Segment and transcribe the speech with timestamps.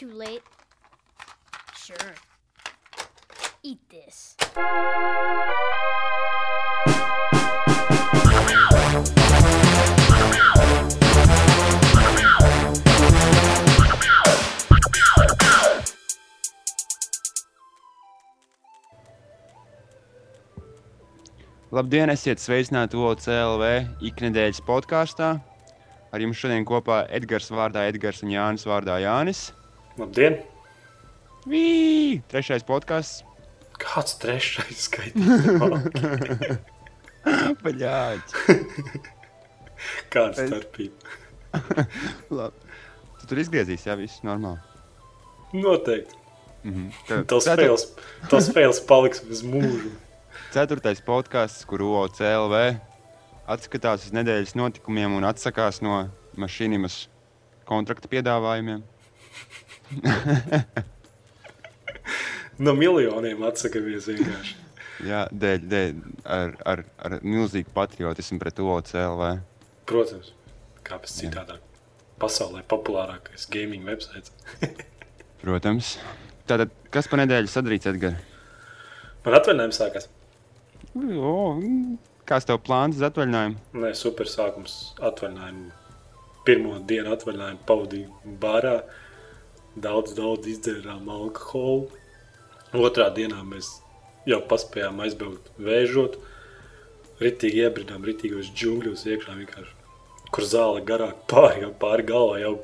[0.00, 0.42] too late?
[1.76, 2.14] Sure.
[3.62, 4.34] Eat this.
[21.70, 25.34] Labdien, esiet sveicināti OCLV iknedēļas podkāstā.
[26.10, 29.50] Ar jums šodien kopā Edgars vārdā Edgars un Jānis vārdā Jānis.
[29.98, 30.38] Labdien!
[31.48, 32.20] Vī!
[32.30, 33.24] Trešais podkāsts.
[33.80, 35.46] Kāds trešais skaitlis?
[37.64, 38.34] Paļāķis.
[40.12, 41.16] Kāda starpība?
[42.38, 42.68] Labi.
[43.20, 44.60] Tu tur izgriezīs, jā, viss normāli.
[45.56, 46.16] Noteikti.
[46.68, 46.86] Mhm.
[47.08, 47.86] Tev- Tas cetur- fails,
[48.28, 49.90] tas fails paliks uz mūžu.
[50.52, 52.54] Ceturtais podkāsts, kur OCLV
[53.50, 56.02] atskatās uz nedēļas notikumiem un atsakās no
[56.38, 57.06] mašīnas
[57.68, 58.82] kontrakta piedāvājumiem.
[62.60, 64.56] No miljoniem atsakamies vienkārši.
[65.08, 69.22] Jā, dēļ, dēļ ar, ar, ar milzīgu patriotismu pret OCLV.
[69.88, 70.34] Protams,
[70.84, 71.62] kāpēc citādāk.
[72.20, 74.34] Pasaulē populārākais gaming websites.
[75.40, 75.94] Protams.
[76.50, 78.20] Tātad, kas pa nedēļu sadarīts, Edgars?
[79.24, 80.10] Man atvaļinājums sākās.
[81.00, 81.32] O,
[82.28, 83.56] Kāds tev plāns uz atvaļinājumu?
[83.80, 85.70] Nē, super sākums atvaļinājumu.
[86.44, 88.76] Pirmo dienu atvaļinājumu pavadīju bārā.
[89.80, 91.88] Daudz, daudz izdzērām alkoholu.
[92.76, 93.70] Otrā dienā mēs
[94.28, 96.18] jau paspējām aizbraukt vēžot.
[97.20, 99.74] Ritīgi iebridām, ritīgos džungļos iekšā vienkārši.
[100.30, 102.54] Kur zāle garāk pāri, jau pāri galvā jau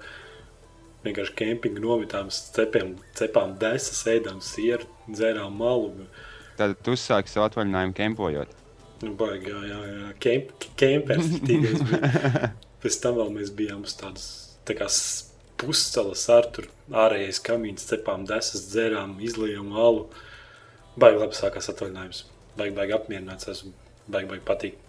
[1.06, 6.08] vienkārši kempinga novietām, cepiem, cepām desas, ēdām sieru, dzērām malu.
[6.56, 8.56] Tad tu sāki savu atvaļinājumu kempojot.
[9.04, 10.10] Nu, baigi, jā, jā, jā.
[10.24, 12.50] Kemp, kempers tīgais bija.
[12.82, 14.26] Pēc tam vēl mēs bijām uz tādas
[14.66, 14.88] tā kā
[15.60, 20.06] puscelas ar tur ārējais kamīns, cepām desas, dzērām, izlijām alu.
[20.96, 22.24] Baigi labi sākās atvaļinājums.
[22.56, 23.72] Baigi, baigi apmierināts esmu.
[24.06, 24.82] Baigi, baigi patīk.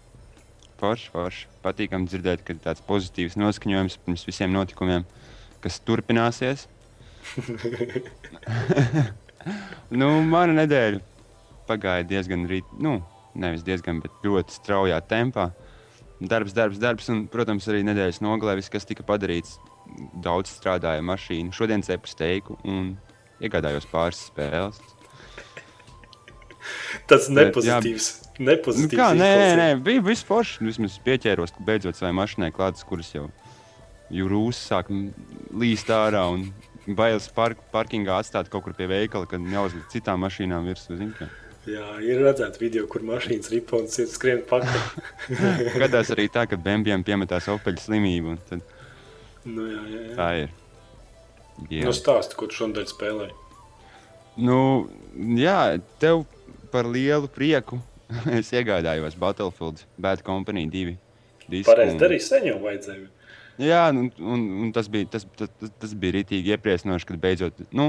[0.77, 1.45] Forši, forši.
[1.65, 5.07] Patīkami dzirdēt, ka tāds pozitīvs noskaņojums pirms visiem notikumiem,
[5.63, 6.67] kas turpināsies.
[9.99, 11.01] nu, mana nedēļa
[11.67, 12.99] pagāja diezgan rīt, nu,
[13.35, 15.49] nevis diezgan, bet ļoti straujā tempā.
[16.17, 19.59] Darbs, darbs, darbs, un, protams, arī nedēļas nogalē viss, kas tika padarīts.
[20.23, 21.53] Daudz strādāja mašīna.
[21.55, 22.95] Šodien cepu steiku un
[23.43, 24.79] iegādājos pāris spēles.
[27.07, 28.07] Tas Bet, nepozitīvs.
[28.37, 28.99] Nu, Nepozitīvs.
[28.99, 30.59] kā, nē, nē, nē, bija viss forši.
[30.61, 33.27] Nu, Vismaz pieķēros beidzot savai mašīnai klāts, kuras jau
[34.13, 34.91] jūrūs sāk
[35.57, 36.45] līst ārā un
[36.87, 40.99] bailes park, parkingā atstāt kaut kur pie veikala, kad neuzlikt citām mašīnām virsū.
[41.67, 44.85] Jā, ir redzēts video, kur mašīnas ripo un ciet skrien pakaļ.
[45.83, 48.35] Gadās arī tā, ka bēnbiem piemetās opeļu slimību.
[48.35, 48.63] un Tad
[49.47, 50.13] nu, jā, jā, jā.
[50.15, 50.53] tā ir.
[51.73, 51.83] Jā.
[51.89, 53.35] Nu, stāsti, ko tu šodien spēlēji.
[54.47, 54.59] Nu,
[55.41, 55.57] jā,
[55.99, 56.23] tev
[56.71, 57.81] par lielu prieku
[58.37, 60.95] es iegādājos Battlefield Bad Company 2.
[61.49, 63.07] disku Pareizi un- darīji, sen jau vajadzēja.
[63.57, 67.63] Jā, nu, un, un tas bija, tas, tas, tas, tas bija rītīgi iepriecinoši, kad beidzot.
[67.73, 67.87] Nu,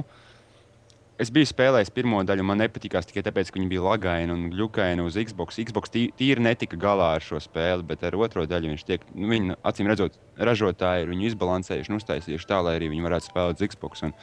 [1.19, 5.05] es biju spēlējis pirmo daļu, man nepatīkās tikai tāpēc, ka viņi bija lagaini un glukaini
[5.05, 5.59] uz Xbox.
[5.69, 9.29] Xbox tī- tīri netika galā ar šo spēli, bet ar otro daļu viņš tiek, nu,
[9.33, 13.61] viņi, acīm redzot, ražotāji ir viņu izbalansējuši un uztaisījuši tā, lai arī viņi varētu spēlēt
[13.63, 14.05] uz Xbox.
[14.09, 14.15] Un,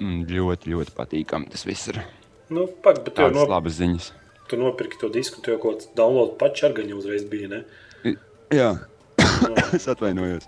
[0.00, 2.02] mm, ļoti, ļoti patīkami tas viss ir.
[2.52, 4.12] Nu, pak, bet tu jau Tādas no, labas ziņas.
[4.50, 7.48] Tu nopirki to disku, tu jau kaut kādā download pačā ar gaņu uzreiz bija.
[7.48, 8.16] Ne?
[8.52, 8.74] Jā,
[9.42, 10.46] Nu, es atvainojos.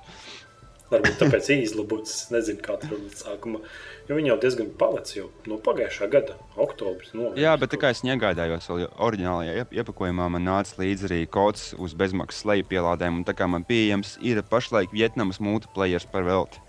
[0.93, 2.13] Varbūt tāpēc izlabots.
[2.25, 3.61] Es nezinu, kā tur bija sākumā.
[4.09, 7.15] Jo viņi jau diezgan palicis jau no pagājušā gada, oktobris.
[7.17, 11.21] Novembris, Jā, bet tā kā es negādājos vēl oriģinālajā iep- iepakojumā, man nāca līdzi arī
[11.27, 13.21] kods uz bezmaksas leju pielādēm.
[13.23, 16.61] Un tā kā man pieejams ir pašlaik Vietnamas multiplayer par velti.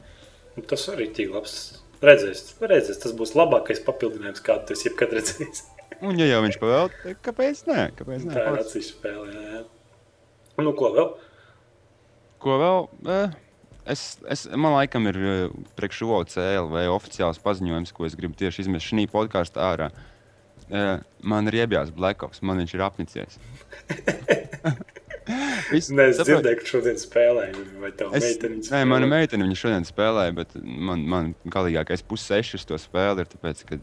[0.56, 1.82] Nu, Tas arī ir labs.
[2.06, 5.47] Redzēs, redzēs, tas būs labākais papildinājums, kādu es jebkad redzēju.
[6.03, 7.84] Un, ja jau viņš pavēl, tad kāpēc nē?
[8.00, 8.34] Kāpēc nē?
[8.36, 9.28] Tā ir atsevišķa spēle.
[9.32, 9.62] Jā, jā.
[10.64, 11.08] Nu, ko vēl?
[12.44, 12.82] Ko vēl?
[13.16, 13.36] Eh,
[13.85, 18.64] Es, es, man laikam ir eh, priekš OCL vai oficiāls paziņojums, ko es gribu tieši
[18.66, 19.91] izmest šī podkāstā ārā.
[20.73, 23.37] Eh, Man ir iebjās Black Ops, man viņš ir apnicies.
[25.73, 26.29] Viss- Nē, es saproti?
[26.37, 27.61] dzirdēju, ka šodien spēlēju.
[27.82, 28.59] Vai tā Es, meitene?
[28.70, 33.29] nē, mana meitene viņa šodien spēlēja, bet man, man galīgākais pussešs to spēli ir.
[33.32, 33.79] Tāpēc, ka,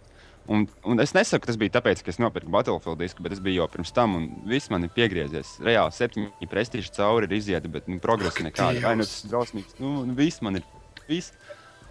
[0.46, 3.62] un, un es nesaku, tas bija tāpēc, ka es nopirku Battlefield disku, bet tas bija
[3.62, 5.56] jau pirms tam, un viss man ir piegriezies.
[5.64, 8.82] Reāli septiņi prestiži cauri ir izieti, bet nu, progresa nekāda.
[8.84, 9.78] Vai nu tas ir drausmīgs?
[9.82, 10.66] Nu, nu, viss man ir,
[11.06, 11.34] viss.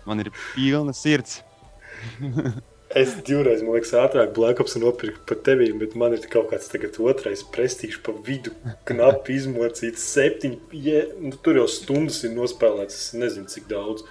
[0.07, 1.41] Man ir pilna sirds.
[2.91, 6.67] Es divreiz, man liekas, ātrāk Black Ops nopirku par tevi, bet man ir kaut kāds
[6.67, 8.51] tagad otrais prestīžs pa vidu.
[8.89, 10.59] Knapi izmocīts, septiņi.
[10.83, 14.03] Ja, nu, tur jau stundas ir nospēlēts, es nezinu, cik daudz.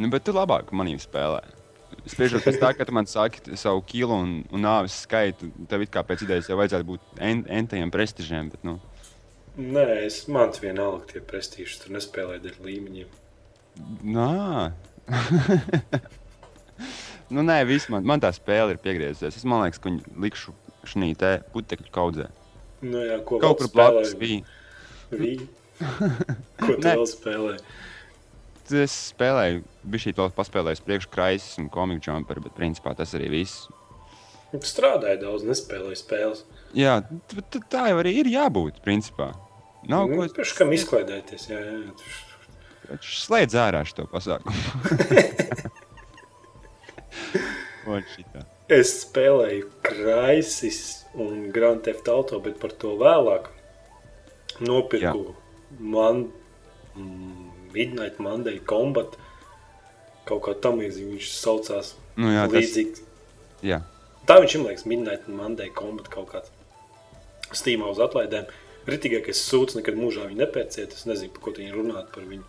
[0.00, 1.42] Nu, bet tu labāk manī spēlē.
[2.08, 5.92] Spriežot pēc tā, ka tu man saki savu kilu un, un nāves skaitu, tev it
[5.94, 8.50] kā pēc idejas jau vajadzētu būt en, entajiem prestižiem.
[8.54, 8.78] Bet, nu,
[9.54, 13.12] Nē, es man tas vienalga tie prestīži, tur nespēlēju dēļ līmeņiem.
[14.16, 14.72] nā.
[17.34, 19.38] nu, nē, viss man, man tā spēle ir piegriezusies.
[19.38, 20.56] Es domāju, ka viņi likšu
[20.90, 22.26] šī te putekļu kaudzē.
[22.82, 24.42] Nu, jā, ko Kaut kur blakus bija.
[25.14, 25.36] Vī.
[26.64, 27.62] Ko tu vēl spēlēji?
[28.72, 33.28] Es spēlēju, bija šī vēl paspēlējis priekš kraisis un komiku jumper, bet principā tas arī
[33.34, 33.66] viss.
[34.54, 36.44] Strādāju daudz, nespēlēju spēles.
[36.78, 37.00] Jā,
[37.68, 38.78] tā jau arī ir jābūt.
[38.84, 39.32] Principā.
[39.90, 41.48] Nav Nu, ko Pēc kam izklaidēties?
[41.50, 41.92] Jā, jā.
[41.98, 44.54] tu- slēdz ārā šo pasākumu.
[48.74, 50.78] Es spēlēju Crisis
[51.20, 53.50] un Grand Theft Auto, bet par to vēlāk
[54.64, 55.34] nopirku
[55.78, 56.22] man
[56.96, 59.16] mm, Midnight Monday Combat.
[60.28, 61.94] Kaut kā tam līdzīgi viņš saucās.
[62.16, 63.02] Nu, jā, tas, Līdzīgi.
[63.66, 63.82] jā.
[64.24, 66.50] Tā viņš ir liekas, Midnight Monday Combat kaut kāds.
[67.54, 68.46] Steamā uz atlaidēm.
[68.88, 70.92] Ritīgākais sūds nekad mūžā viņu nepērciet.
[70.96, 72.44] Es nezinu, par ko viņi runāt par viņu.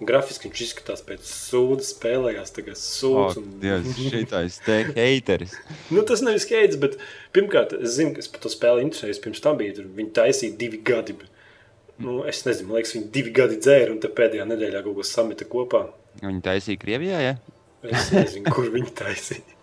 [0.00, 3.36] Grafiski viņš izskatās pēc sūda, spēlējās tagad sūds.
[3.36, 5.52] un- Dievs, šitais te heiteris.
[5.92, 6.96] Nu, tas nevis skaidrs, bet
[7.36, 9.20] pirmkārt, es zinu, ka es par to spēli interesējos.
[9.26, 11.12] Pirms tam bija tur, viņi taisīja divi gadi.
[11.20, 11.28] Bet,
[12.02, 15.48] nu, es nezinu, man liekas, viņi divi gadi dzēra un pēdējā nedēļā kaut ko sameta
[15.50, 15.86] kopā.
[16.20, 17.34] Viņi taisīja Krievijā, ja?
[17.86, 19.60] Es nezinu, kur viņi taisīja.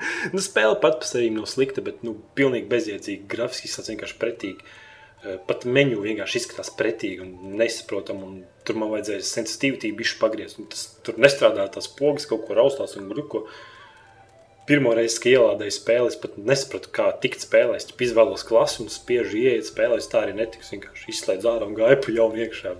[0.34, 3.26] nu, spēle pat par sevi nav slikta, bet nu, pilnīgi bezjēdzīga.
[3.30, 4.70] Grafiski tas vienkārši pretīgi.
[5.20, 8.24] Eh, Pat menu vienkārši izskatās pretīgi un nesaprotami.
[8.24, 10.58] Un tur man vajadzēja sensitivitāti pagriezt.
[10.58, 13.46] un Tas, tur nestrādā tās pogas, kaut ko raustās un gruko.
[14.70, 17.74] Pirmo reizi, kad ielādēju spēli, es pat nesapratu, kā tikt spēlē.
[17.80, 19.96] Es izvēlos klasi un spiežu ieiet spēlē.
[19.98, 20.62] Es tā arī netiku.
[20.62, 22.74] Es vienkārši izslēdzu ārā un gāju pa jaunu iekšā.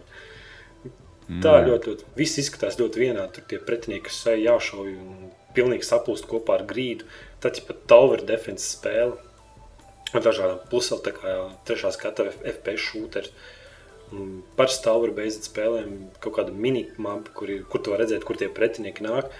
[1.42, 2.06] Tā ļoti, ļoti.
[2.14, 3.32] Viss izskatās ļoti vienādi.
[3.34, 7.08] Tur tie pretinieki, kas sēž jāšauj un pilnīgi saplūst kopā ar grīdu.
[7.42, 9.16] Tad ir pat tower defense spēle.
[10.14, 11.32] Ar dažādām pusēm, tā kā
[11.66, 13.34] trešā skata FPS šūteris.
[14.58, 19.34] Par stāvru beidzot spēlēm kaut kāda mini-mapa, kur, kur vari redzēt, kur tie pretinieki nāk.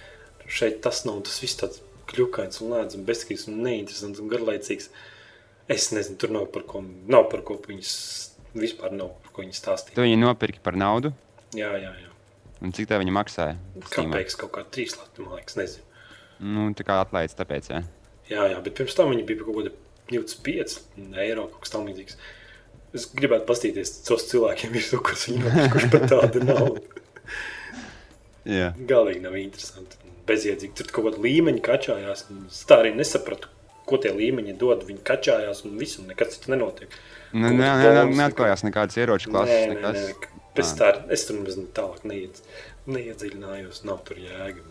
[0.50, 4.90] Šeit tas nav tas viss tāds kļukains un lēns un bezskīgs un neinteresants un garlaicīgs.
[5.70, 7.92] Es nezinu, tur nav par ko, nav par ko viņas
[8.58, 9.94] vispār nav par ko viņi stāstīt.
[9.94, 11.12] Tu viņu nopirki par naudu,
[11.54, 12.10] Jā, jā, jā.
[12.62, 13.54] un cik tā viņa maksāja?
[13.90, 15.86] Kāpēc kaut kā trīs lati, man liekas, nezinu.
[16.40, 17.80] Nu, tā kā atlaids, tāpēc, jā.
[18.30, 19.72] Jā, jā, bet pirms tam viņi bija par kaut kāda
[20.10, 20.78] 25
[21.22, 22.18] eiro, kaut kas tamlīdzīgs.
[22.98, 26.70] Es gribētu paskatīties, tos cilvēkiem ir kaut kas viņa, kurš pat tāda nav.
[28.50, 28.72] jā.
[28.90, 29.98] Galīgi nav interesanti.
[30.28, 30.74] Bezjēdzīgi.
[30.78, 32.26] Tur kaut kāda līmeņa kačājās.
[32.50, 33.48] Es tā arī nesapratu,
[33.88, 34.84] ko tie līmeņi dod.
[34.88, 36.92] Viņi kačājās un viss, un nekas cits nenotiek.
[37.32, 39.54] Nē, nē, nē, neatklājās nekādas ieroču Nē, klases.
[39.54, 40.04] nē, nekas.
[40.04, 40.36] nē.
[40.58, 42.42] Pēc tā, es tur nemaz tālāk neiedz,
[42.90, 43.84] neiedziļinājos.
[43.86, 44.64] Nav tur jēga.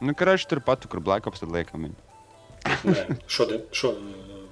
[0.00, 1.88] Nu, karāši tur pat, kur Black Ops tad liekam.
[1.88, 2.04] viņu.
[2.86, 3.92] Nē, šodien, šo,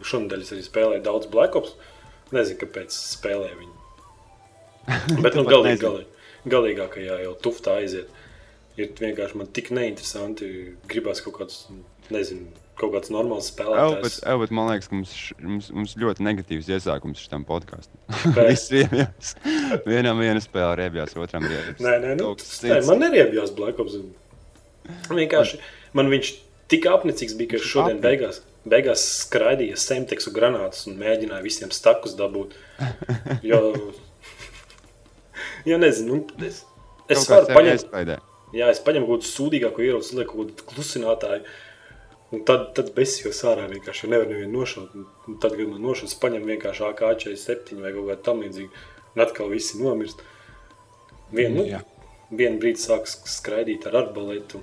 [0.06, 1.76] šonadēļ es arī spēlēju daudz Black Ops.
[2.34, 3.74] Nezinu, kāpēc spēlēju viņu.
[5.24, 6.08] Bet nu, galīgi, galīgi,
[6.50, 8.10] galīgākajā jau tuftā aiziet.
[8.76, 10.49] Ir vienkārši man tik neinteresanti.
[10.90, 11.62] Gribās kaut kāds,
[12.12, 14.17] nezinu, kaut kāds normāls Jā, bet, spēlētājs.
[14.20, 17.96] jā, bet man liekas, ka mums, mums, mums ļoti negatīvs iesākums šim podkāstam.
[18.37, 18.69] Viss.
[19.88, 21.81] Vienam viena spēle riebjās, otram riebjās.
[21.81, 22.34] Nē, nē, nu,
[22.69, 23.96] nē man neriebjās Black Ops.
[25.08, 25.58] Vienkārši
[25.96, 26.34] man viņš
[26.70, 31.72] tik apnicīgs bija, ka es šodien apni- beigās, beigās skraidīju semteksu granātus un mēģināju visiem
[31.74, 32.55] stakus dabūt.
[33.46, 33.58] Jo,
[35.67, 36.60] jo nezinu, nu, es,
[37.10, 38.17] es varu paņemt, iespaidē.
[38.56, 41.44] Jā, es paņemu kaut kādu sūdīgāku ieroci, lieku kaut kādu klusinātāju.
[42.34, 44.94] Un tad, tad besijos ārā vienkārši nevar nevienu nošaut.
[44.98, 48.70] Un- tad, kad man nošaut, es paņemu vienkārši AK-47 vai kaut kā tam līdzīgu.
[49.15, 50.22] Un atkal visi nomirst.
[51.32, 51.81] Vien, nu, Jā.
[52.31, 54.60] vienu brīdi sāk sk- skraidīt ar arbaletu.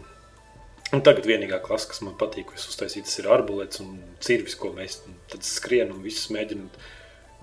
[0.93, 4.53] Un tagad vienīgā klase, kas man patīk, ko es uztaisīju, tas ir arbalets un cirvis,
[4.59, 4.99] ko mēs
[5.31, 6.67] tad skrienam un visus mēģinam.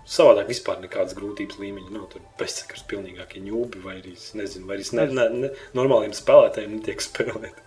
[0.09, 2.07] Savādāk vispār nekādas grūtības līmeņa nav.
[2.13, 6.79] Tur bezsakars pilnīgākie ņūbi vai arī, es nezinu, vai arī ne, ne, ne, normāliem spēlētājiem
[6.79, 7.61] netiek spēlēt.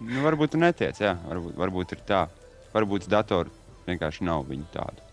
[0.00, 1.14] Nu, varbūt netiec, jā.
[1.28, 2.26] Varbūt, varbūt ir tā.
[2.74, 3.52] Varbūt datoru
[3.88, 5.04] vienkārši nav viņu tādu.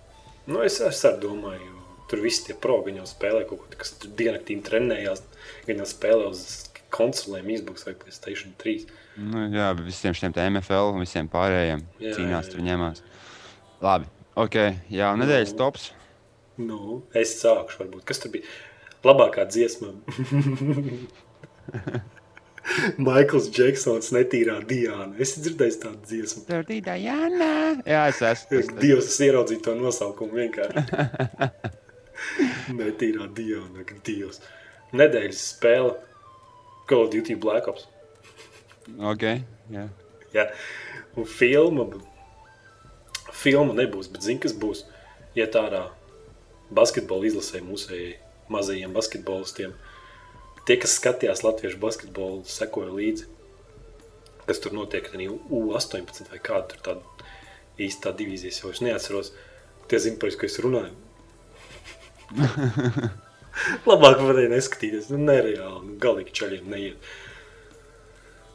[0.48, 1.74] Nu, es, es arī domāju,
[2.12, 5.24] tur visi tie pro, viņi jau spēlē kaut ko, kas tur diennaktīm trenējās.
[5.68, 6.44] Viņi jau spēlē uz
[6.94, 8.86] konsolēm, Xbox vai Playstation 3.
[9.20, 12.68] Nu, jā, visiem šiem MFL un visiem pārējiem Jā, cīnās, jā, tur jā.
[12.70, 13.04] ņemās.
[13.84, 14.08] Labi,
[14.40, 14.58] ok.
[14.94, 15.60] Jā, un nedēļas Nu.
[15.64, 15.92] tops.
[16.58, 18.04] Nu, es sākšu, varbūt.
[18.10, 18.44] Kas tur bija?
[19.06, 19.92] Labākā dziesma.
[23.00, 25.14] Maikls Džeksons netīrā Diana.
[25.24, 26.42] Es dzirdēju tādu dziesmu.
[26.50, 27.50] Tur bija Diana.
[27.88, 28.60] Jā, es esmu.
[28.60, 30.82] es- Dievs, es ieraudzīju to nosaukumu vienkārši.
[32.82, 34.42] netīrā Diana, ak, Dievs.
[34.98, 35.94] Nedēļas spēle
[36.90, 37.88] Call of Duty Black Ops.
[39.14, 39.88] Okay, jā.
[40.36, 40.46] Ja?
[41.20, 41.88] Un filma,
[43.36, 44.84] filma nebūs, bet zini, kas būs.
[45.38, 45.86] Iet ārā
[46.74, 48.16] basketbola izlasē mūsējai
[48.52, 49.76] mazajiem basketbolistiem.
[50.68, 53.28] Tie, kas skatījās latviešu basketbolu, sekoja līdzi,
[54.48, 57.28] kas tur notiek, arī U18 vai kāda tur tāda
[57.84, 59.32] īsta divīzijas, jau es neatceros.
[59.88, 60.96] Tie zina, par ko es runāju.
[63.88, 65.08] Labāk varēja neskatīties.
[65.14, 65.84] Nu, nereāli.
[65.86, 67.12] Nu, galīgi čaļiem neiet.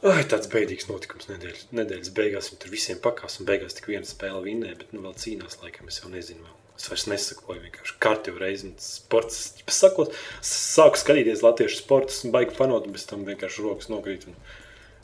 [0.03, 2.51] Ai, tāds bēdīgs notikums nedēļas, nedēļas beigās.
[2.51, 5.89] Viņi tur visiem pakās un beigās tik viena spēle vinnēja, bet nu vēl cīnās laikam.
[5.89, 6.43] Es jau nezinu.
[6.43, 6.62] Vēl.
[6.73, 8.71] Es vairs nesakoju, vienkārši kārtīgi reizi.
[8.81, 9.39] Sports,
[9.71, 14.25] sakot, sāku skatīties latviešu sportus un baigi fanot, un bez tam vienkārši rokas nokrīt.
[14.27, 14.37] Un...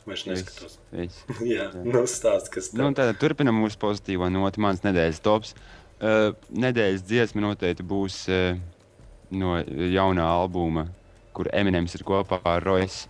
[0.08, 0.78] Vairs neskatos.
[0.96, 1.22] Viss.
[1.54, 2.96] Jā, nu stāst, kas Nu, tev.
[2.98, 4.62] tad turpinam mūsu pozitīvo noti.
[4.64, 5.54] Mans nedēļas tops.
[6.00, 8.56] Uh, nedēļas dziesma noteikti būs uh,
[9.30, 10.86] no jaunā albuma,
[11.36, 13.02] kur Eminems ir kopā ar Rojas.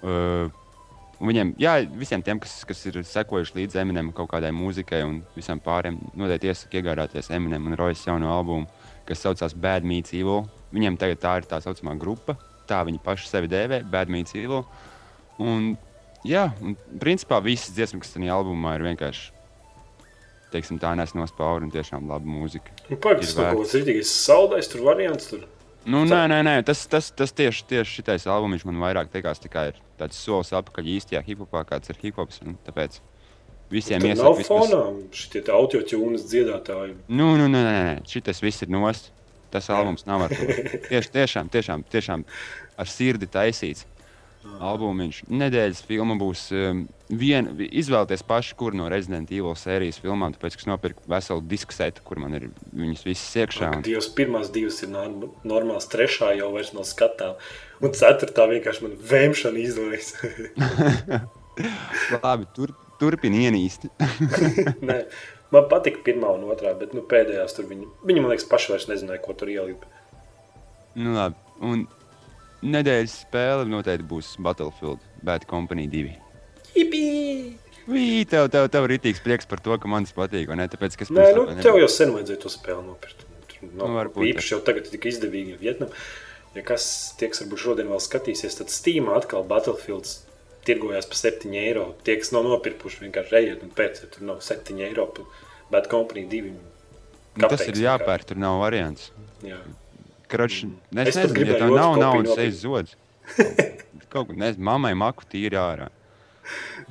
[0.00, 0.48] Uh,
[1.20, 5.60] viņiem, jā, visiem tiem, kas, kas ir sekojuši līdzi Eminemam kaut kādai mūzikai un visam
[5.62, 8.68] pārējiem, noteikti iesaku iegādāties Eminem un Rojas jaunu albumu,
[9.08, 10.44] kas saucās Bad Meets Evil.
[10.74, 12.36] Viņiem tagad tā ir tā saucamā grupa,
[12.70, 14.64] tā viņi paši sevi dēvē, Bad Meets Evil.
[15.42, 15.72] Un,
[16.26, 19.30] jā, un principā visas dziesmas, kas tajā albumā ir vienkārši,
[20.54, 22.74] teiksim, tā nes no spauri un tiešām laba mūzika.
[22.88, 25.30] Nu, Pagaidzi, ir tas kaut kāds rītīgais saldais tur variants.
[25.32, 25.46] Tur.
[25.86, 29.66] Nu, nē, nē, nē, tas, tas, tas tieši, tieši šitais albums man vairāk likās tikai
[29.72, 32.40] ir tāds solis atpakaļ īstajā hip-hopā, kāds ir hip-hops.
[32.46, 33.00] un Tāpēc
[33.72, 36.94] visiem Tur iesaku nav vismaz- fonā šitie autotūnas dziedātāji.
[37.08, 39.10] Nu, nu, nē, nē, nē, šitas viss ir nost.
[39.54, 40.46] Tas albums nav ar to.
[40.90, 42.24] Tieši, tiešām, tiešām, tiešām
[42.80, 43.84] ar sirdi taisīts.
[44.44, 45.20] Albumiņš.
[45.32, 47.52] Nedēļas filma būs um, viena.
[47.64, 52.20] Izvēlieties paši, kur no Resident Evil sērijas filmām, tāpēc, es nopirku veselu disku setu, kur
[52.22, 53.70] man ir viņas visas iekšā.
[53.78, 57.38] Un, Dievs, pirmās divas ir norm- normāls, trešā jau vairs nav skatām.
[57.84, 60.12] Un ceturtā vienkārši man vēmšana izlaiž.
[62.24, 63.88] labi, tur, turpini ienīst.
[65.54, 68.86] Man patika pirmā un otrā, bet nu, pēdējās tur viņi, viņi, man liekas, paši vairs
[68.90, 69.84] nezināja, ko tur ielikt.
[70.98, 71.38] nu, labi.
[71.62, 71.84] Un
[72.64, 76.14] nedēļas spēle noteikti būs Battlefield Bad Company 2.
[76.74, 77.04] Jipī!
[77.84, 80.48] Vī, tev, tev, tev ir rītīgs prieks par to, ka man tas patīk.
[80.56, 80.64] Ne?
[80.72, 83.26] Tāpēc, Nē, nu, tev nebiju- jau sen vajadzēja to spēli nopirkt.
[83.50, 85.90] Tur nav Nu, varbūt, īpaši jau tagad tik izdevīgi Vietnam.
[86.54, 90.22] Ja kas tie, kas varbūt šodien vēl skatīsies, tad Steam atkal Battlefields
[90.64, 91.94] tirgojās par 7 eiro.
[92.04, 95.10] Tie, kas nav nopirkuši, vienkārši ejiet un pēc, ja tur nav 7 eiro.
[95.70, 96.54] Bad Company 2.
[97.36, 99.10] Nu, tas ir jāpērk, tur nav variants.
[99.42, 99.58] Jā.
[100.30, 100.78] Kroč, Mm.
[101.04, 102.96] Es es nezinu, ja tev nav naudas, ej zods.
[104.12, 105.90] Kaut kā, mammai maku tīri ārā.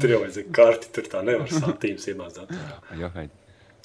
[0.02, 2.54] Tur jau vajadzēja karti, tur tā nevar santīmas iemācīt.
[3.02, 3.28] Jā, hei.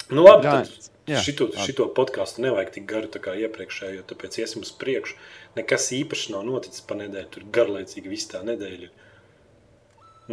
[0.09, 0.71] Nu, labi, tad
[1.05, 1.65] jā, šito, labi.
[1.67, 5.13] šito podkāstu nevajag tik garu tā kā iepriekšējo, tāpēc iesim uz priekšu.
[5.59, 8.89] Nekas īpašs nav noticis pa nedēļu, tur garlaicīgi viss tā nedēļa.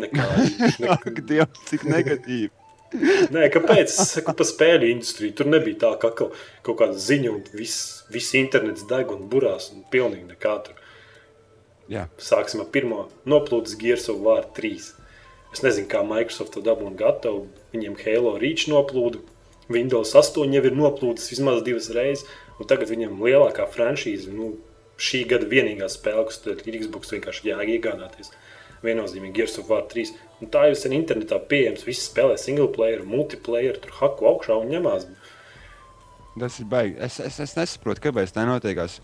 [0.01, 1.05] Nekā īpaši, Ak.
[1.29, 2.51] Dievs, cik negatīvi.
[3.35, 3.93] Nē, kāpēc?
[3.93, 5.35] Es saku par spēļu industriju.
[5.39, 6.37] Tur nebija tā, ka kaut,
[6.67, 10.83] kaut kāda ziņa un viss, viss internets deg un burās un pilnīgi nekā tur.
[11.93, 14.73] Jā, Sāksim ar pirmo noplūdes Gears of War 3.
[15.55, 17.47] Es nezinu, kā Microsoft to dabūna gatavu.
[17.75, 19.23] Viņiem Halo Reach noplūda.
[19.73, 22.27] Windows 8 jau ir noplūdis vismaz divas reizes.
[22.57, 24.55] Un tagad viņam lielākā franšīze, nu,
[24.97, 28.33] šī gada vienīgā spēle, kas tur ir Xbox vienkārši jāiegādāties.
[28.85, 30.15] Viennozīmīgi Gears of War 3.
[30.43, 31.87] Un tā jau sen internetā pieejams.
[31.87, 35.09] Visi spēlē single player, multiplayer, tur haku augšā un ņemās.
[36.41, 36.99] tas ir baigi.
[37.01, 39.01] Es, es, es nesaprotu, kāpēc tā notiekās.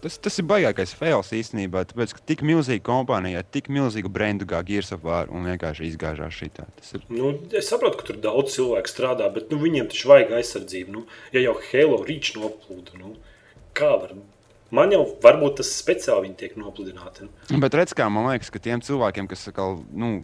[0.00, 4.62] Tas, tas ir baigākais fails īstenībā, tāpēc, ka tik milzīga kompānija, tik milzīga brendu kā
[4.64, 6.64] Gears of War un vienkārši izgāžās šī tā.
[6.80, 10.94] Ir Nu, es saprotu, ka tur daudz cilvēku strādā, bet nu, viņiem taču vajag aizsardzību.
[10.94, 11.04] Nu,
[11.36, 13.12] ja jau Halo Reach noplūda, nu,
[13.76, 14.16] kā var?
[14.74, 17.30] Man jau varbūt tas speciāli viņi tiek nopludināti.
[17.62, 20.20] Bet redz, kā man liekas, ka tiem cilvēkiem, kas atkal, nu,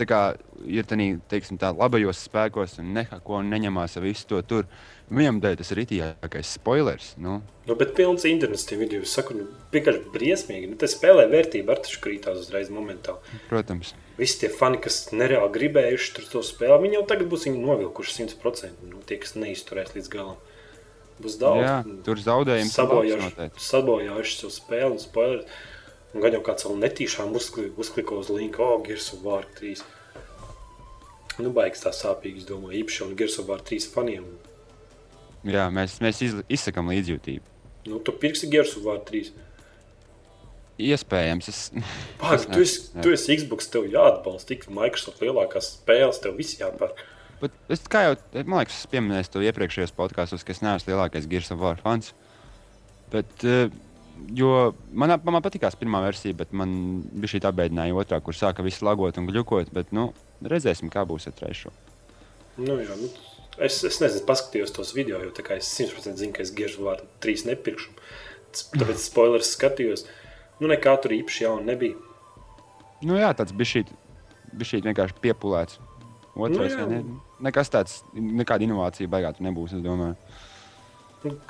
[0.00, 0.20] tā kā
[0.64, 4.68] ir tādā labajos spēkos un nehako un neņemās ar visu to tur,
[5.12, 7.14] viņam dēļ tas ir itīgākais spoilers.
[7.20, 10.70] Nu, Nu, bet pilns internets tie video, saku, nu, vienkārši briesmīgi.
[10.72, 13.38] Nu, tas spēlē vērtība ar taču krītās uzreiz momentāli.
[13.46, 13.92] protams.
[14.18, 18.16] Visi tie fani, kas nereāli gribējuši tur to spēli, viņi jau tagad būs viņu novilkuši
[18.24, 18.88] 100%.
[18.90, 20.40] Nu, tie, kas neizturēs līdz galam.
[21.20, 21.60] Būs daudz.
[21.64, 21.74] Jā,
[22.06, 25.44] tur labs sabojājuši, sabojājuši šo spēli un spoileri.
[26.14, 29.82] Un gan jau kāds vēl netīšām uzkli- uzkliko uz linku, oh, Gears of War 3.
[31.40, 34.24] Nu, baigs tā sāpīgi, es domāju, īpaši un Gears of War 3 faniem.
[35.46, 37.46] Jā, mēs, mēs izl- izsakām līdzjūtību.
[37.86, 39.30] Nu, tu pirksi Gears of War 3.
[40.80, 41.60] Iespējams, es.
[42.34, 47.00] Es tu, esi, tu esi Xbox, tev jāatbalsta, tik Microsoft lielākās spēles, tev viss jāpērk.
[47.40, 51.28] Bet es kā jau man liekas, es pieminēju to iepriekšējos podkāstos, ka es neesmu lielākais
[51.30, 52.12] Gears of War fans.
[53.10, 53.70] Bet uh,
[54.28, 56.72] Jo man, man patīkās pirmā versija, bet man
[57.14, 59.70] bija šī tā beidināja otrā, kur sāka viss lagot un gļukot.
[59.74, 60.10] Bet, nu,
[60.44, 61.72] redzēsim, kā būs ar trešo.
[62.60, 63.08] Nu, jā, nu,
[63.64, 67.46] es, es nezinu, paskatījos tos video, jo es 100% zinu, ka es giežu vārdu trīs
[67.48, 67.94] nepirkšu.
[68.50, 70.04] Tas- Tāpēc spoilers skatījos.
[70.60, 71.96] Nu, nekā tur īpaši jauna nebija.
[73.00, 73.84] Nu, jā, tāds bija šī,
[74.84, 75.80] vienkārši piepūlēts.
[76.40, 79.76] Otrais, Nu, nu, ne, nekas tāds, nekāda inovācija baigā tur nebūs.
[79.76, 80.14] Nu,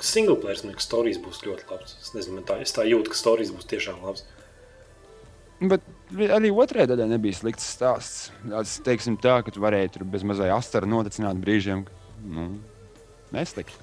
[0.03, 1.95] Single player, man liekas, stāstījis būs ļoti labs.
[2.03, 4.25] Es nezinu, tā, es tā jūtu, ka stāstījis būs tiešām labs.
[5.61, 5.85] Bet
[6.33, 8.31] arī otrajā daļā nebija slikts stāsts.
[8.43, 11.85] Tas, teiksim, tā, ka tu varēji tur bez mazai astara noticināt brīžiem.
[12.25, 12.47] Nu,
[13.31, 13.77] neslikti.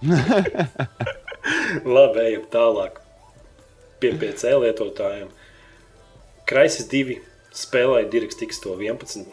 [1.96, 3.02] Labi, ejam tālāk.
[4.00, 5.28] Pie PC lietotājiem.
[6.48, 7.18] Kraisis 2
[7.54, 9.28] spēlēja DirectX 11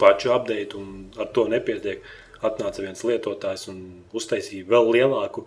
[0.00, 2.04] pašu update, un ar to nepietiek.
[2.40, 3.80] Atnāca viens lietotājs un
[4.16, 5.44] uztaisīja vēl lielāku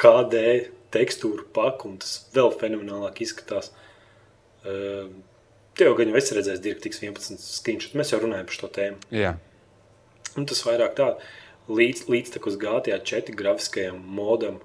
[0.00, 3.74] HD tekstūru paku, un tas vēl fenomenālāk izskatās.
[4.64, 5.10] Uh,
[5.78, 8.98] Te jau gan jau esi redzējis DirectX 11 screenshot, mēs jau runājam par šo tēmu.
[9.14, 9.30] Jā,
[10.38, 11.06] Un tas vairāk tā
[11.70, 14.60] līdz, līdz takus GTA 4 grafiskajam modam,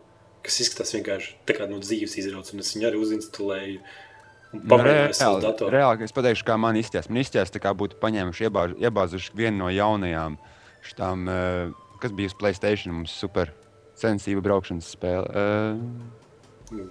[0.45, 3.79] kas izskatās vienkārši tā kā no dzīves izrauts, un es viņu arī uzinstalēju.
[3.79, 4.03] un
[4.63, 7.09] Savu reāli, reāli, es pateikšu, kā man izties.
[7.11, 10.37] Man izties, kā būtu paņēmuši, iebāž, iebāzuši vienu no jaunajām,
[10.85, 13.53] šitām, uh, kas bija uz Playstation, mums super
[13.99, 15.31] sensīva braukšanas spēle.
[15.31, 16.21] Uh,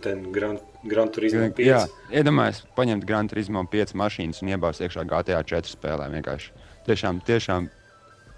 [0.04, 1.64] Ten Gran, Gran Turismo 5.
[1.66, 1.80] jā,
[2.14, 6.06] iedomājieties, paņemt Grand Turismo 5 mašīnas un iebāzt iekšā GTA 4 spēlē.
[6.12, 6.52] Vienkārši.
[6.86, 7.66] Tiešām, tiešām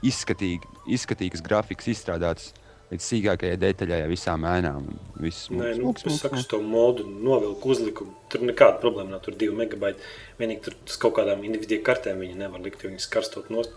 [0.06, 2.54] izskatīgi, izskatīgs grafiks izstrādāts
[2.90, 4.86] līdz sīkākajai detaļai, visām ēnām.
[5.18, 8.14] Viss Nē, smuks, nu, smuks, es saku, uz to modu novilku uzlikumu.
[8.30, 9.24] Tur nekāda problēma nav.
[9.24, 10.06] Tur 2 megabaiti.
[10.38, 13.74] Vienīgi tur uz kaut kādām individuālām kartēm viņi nevar likt, jo viņas karstot nost.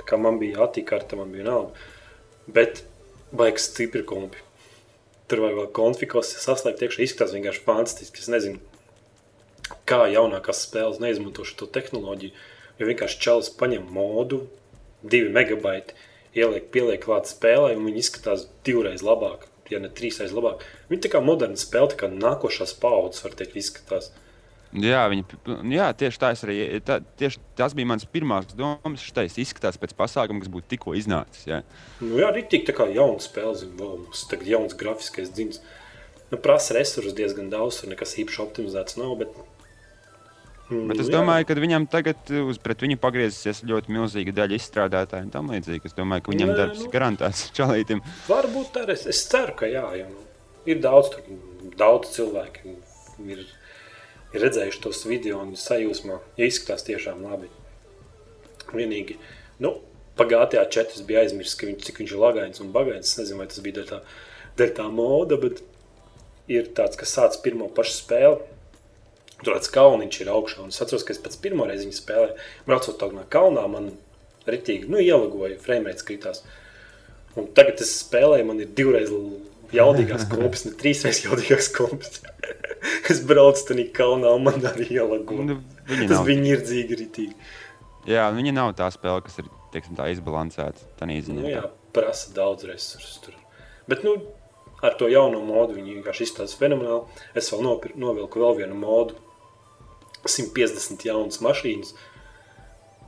[0.00, 1.86] Tā kā man bija attīkarta, man bija nauda.
[2.46, 2.84] Bet
[3.36, 4.40] baigs stipri kompi.
[5.26, 7.02] Tur vajag vēl konfikos saslēgt iekšā.
[7.04, 8.22] Izskatās vienkārši fantastiski.
[8.22, 8.60] Es nezinu,
[9.88, 12.36] kā jaunākās spēles neizmanto šo tehnoloģiju.
[12.76, 14.44] Jo vienkārši čalis paņem modu,
[15.02, 15.96] 2 megabaiti,
[16.36, 20.62] ieliek, pieliek klāt spēlē, un viņi izskatās divreiz labāk, ja ne trīsreiz labāk.
[20.90, 24.12] Viņi tā kā moderna spēle, tā kā nākošās paudzes, var teikt, izskatās.
[24.76, 25.24] Jā, viņi,
[25.72, 26.56] jā, tieši tā arī.
[26.84, 29.00] Tā, tieši tas bija mans pirmās domas.
[29.00, 31.46] Šis izskatās pēc pasākuma, kas būtu tikko iznācis.
[31.48, 31.62] Jā.
[32.02, 35.62] Nu, jā, arī tā kā jauna spēle, vēl mums tagad jauns grafiskais dzins.
[36.32, 39.36] Nu, prasa resursus diezgan daudz, tur nekas īpaši optimizēts nav, bet...
[40.66, 41.14] Mm, Bet es jā.
[41.14, 45.86] domāju, ka viņam tagad uz pret viņu pagriezīsies ļoti milzīga daļa izstrādātāju un tam līdzīgi.
[45.86, 46.88] Es domāju, ka viņam Nē, darbs nu.
[46.90, 48.02] garantēts čalītam.
[48.26, 48.90] Varbūt ir.
[48.96, 50.24] Es, es ceru, ka jā, jo nu,
[50.66, 51.14] ir daudz,
[51.78, 52.74] daudz cilvēku,
[53.30, 53.44] ir,
[54.34, 56.18] ir redzējuši tos video un sajūsmā.
[56.40, 57.52] Ja izskatās tiešām labi.
[58.74, 59.20] Vienīgi,
[59.62, 59.76] nu,
[60.18, 63.12] pagātnē četras bija aizmirsts, ka viņš, cik viņš ir lagains un bagains.
[63.12, 64.02] Es nezinu, vai tas bija dēļ tā,
[64.58, 65.62] dēļ tā moda, bet
[66.50, 68.55] ir tāds, kas sācis pirmo pašu spēli.
[69.42, 70.68] Tur tāds kalniņš ir augšā.
[70.70, 72.36] Es atceros, ka es pēc pirmā reizi viņu spēlēju.
[72.68, 73.90] Braucot tādā kalnā, man
[74.48, 76.40] ritīgi nu, ielagoja, framerēts kritās.
[77.36, 79.12] Un tagad es spēlēju, man ir divreiz
[79.76, 82.22] jaudīgāks kompis, ne trīsreiz jaudīgāks kompis.
[83.12, 85.50] es braucu tajā kalnā, un man arī ielagoja.
[85.52, 87.36] Nu, Tas nav, bija nirdzīgi, ritīgi.
[88.10, 90.88] jā, viņa nav tā spēle, kas ir teiksim, tā izbalansēta.
[90.98, 91.62] Tā Nu, jā,
[91.94, 93.36] prasa daudz resursu tur.
[93.86, 94.16] Bet, nu,
[94.82, 97.22] ar to jauno modu viņi vienkārši izstāsta fenomenāli.
[97.38, 97.62] Es vēl
[97.94, 99.20] novilku vēl vienu modu.
[100.30, 101.94] 150 jaunas mašīnas.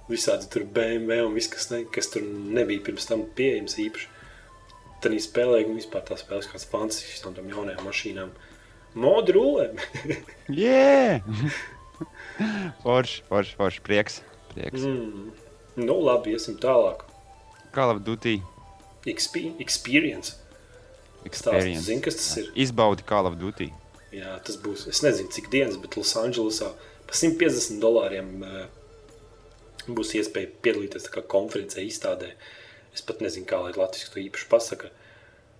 [0.08, 4.08] Visādi tur BMW un viss, kas, ne, kas tur nebija pirms tam pieejams īpaši.
[4.98, 8.32] Tad viņi spēlēja, un vispār tā spēles kāds fantastisks no tām jaunajām mašīnām.
[8.98, 9.70] Modi rulē.
[10.48, 11.20] Yeah!
[12.84, 13.82] forši, forši, forši.
[13.84, 14.22] Prieks.
[14.54, 14.86] prieks.
[14.86, 15.28] mm.
[15.78, 17.04] Nu, labi, iesim tālāk.
[17.74, 18.40] Call of Duty
[19.06, 20.36] XP, experience.
[21.24, 21.84] Experience.
[21.86, 22.50] zini, kas tas ir?
[22.54, 23.70] Izbaudi Call of Duty.
[24.14, 24.86] Jā, tas būs.
[24.88, 26.72] Es nezinu, cik dienas, bet Losandželosā
[27.08, 28.64] par 150 dolāriem eh,
[29.88, 32.34] būs iespēja piedalīties konferencē, izstādē.
[32.94, 34.90] Es pat nezinu, kā lai Latvijas to īpaši pasaka.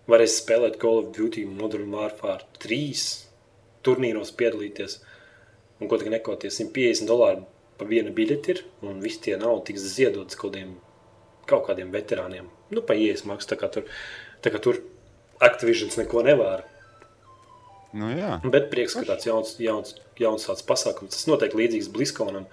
[0.09, 3.05] Varēs spēlēt Call of Duty Modern Warfare 3
[3.85, 4.99] turnīros piedalīties.
[5.79, 7.45] Un ko tik nekoties, 150 dolāri
[7.79, 10.73] pa vienu biļeti ir, un visi tie nav tiks ziedots kaut kādiem,
[11.47, 12.49] kaut kādiem veterāniem.
[12.75, 13.87] Nu, pa ielas maksu, tā kā tur,
[14.43, 14.81] tā kā tur
[15.45, 16.65] Activisions neko nevar.
[17.97, 18.37] Nu, jā.
[18.45, 21.15] Bet prieks, ka tāds jauns, jauns, jauns tāds pasākums.
[21.15, 22.49] Tas noteikti līdzīgs Bliskonam.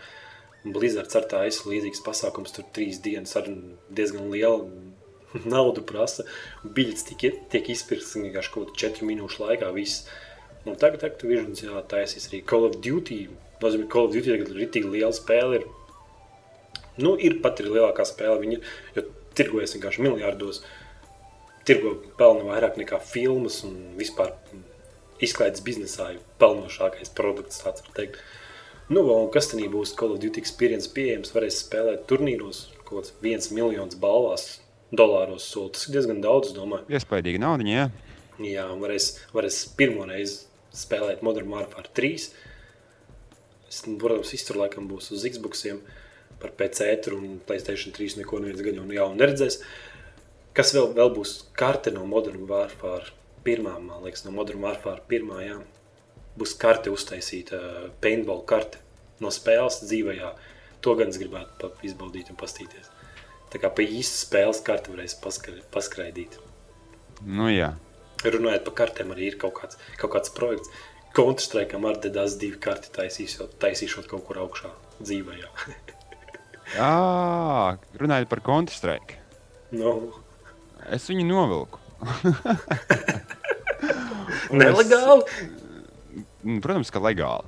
[0.65, 2.53] Blizzards ar tā ir līdzīgs pasākums.
[2.55, 3.49] Tur trīs dienas ar
[3.91, 4.69] diezgan lielu
[5.53, 6.23] naudu prasa.
[6.63, 9.71] Biļets tiek, tiek izpirkts vienkārši kaut kādā četru minūšu laikā.
[9.75, 10.05] Viss.
[10.65, 13.25] Un tagad Activisions jā, taisīs arī Call of Duty.
[13.61, 15.59] Nozīmē, Call of Duty tagad ir tik liela spēle.
[15.59, 15.67] Ir.
[17.03, 18.39] Nu, ir pat ir lielākā spēle.
[18.41, 18.61] Viņa
[18.95, 19.03] jo
[19.35, 20.63] tirgojas vienkārši miljardos.
[21.67, 24.31] Tirgo pelna vairāk nekā filmas un vispār
[25.23, 28.19] izklaides biznesā ir pelnošākais produkts, tāds var teikt.
[28.89, 33.13] Nu, un kas tad būs Call of Duty experience pieejams, varēs spēlēt turnīros, kaut kāds
[33.23, 34.59] viens miljons balvās,
[34.93, 35.73] dolāros soli.
[35.73, 36.85] Tas ir diezgan daudz, domāju.
[36.93, 37.87] Iespaidīgi naudiņa, jā.
[38.45, 40.43] Jā, un varēs, varēs pirmo reizi
[40.75, 42.27] spēlēt Modern Warfare 3.
[43.71, 45.81] Es, nu, protams, iztur laikam būs uz Xboxiem
[46.41, 49.61] par PC ētru un Playstation 3 neko neviens gaļu un jaunu neredzēs.
[50.55, 55.41] Kas vēl, vēl būs karte no Modern Warfare pirmā, man liekas, no Modern Warfare pirmā,
[55.45, 55.59] jā.
[56.35, 57.59] Būs karte uztaisīta,
[58.03, 58.81] paintball karte
[59.23, 60.33] no spēles dzīvajā.
[60.83, 62.91] To gan es gribētu izbaudīt un pastīties.
[63.53, 66.35] Tā kā pa īstu spēles karti varēs paskra, paskraidīt.
[67.23, 67.71] Nu, jā.
[68.25, 70.73] Runājot par kartēm, arī ir kaut kāds, kaut kāds projekts.
[71.15, 75.51] Counter-Strike ar DDS divu karti taisīšot, taisīšot kaut kur augšā dzīvajā.
[76.81, 79.19] À, runājot par Counter-Strike.
[79.77, 79.91] nu,
[80.89, 81.84] Es viņu novilku.
[84.61, 85.25] nelegāli.
[86.45, 87.47] Mm, Protams, ka legāli.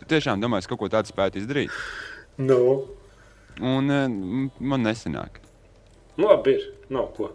[0.00, 1.72] Tu tiešām domāji, ka kaut ko tādu spētu izdarīt.
[2.42, 2.60] Nu,
[3.62, 4.08] Un eh,
[4.58, 5.38] man nesanāk.
[6.16, 6.66] nu, labi, ir.
[6.90, 7.30] Nav ko.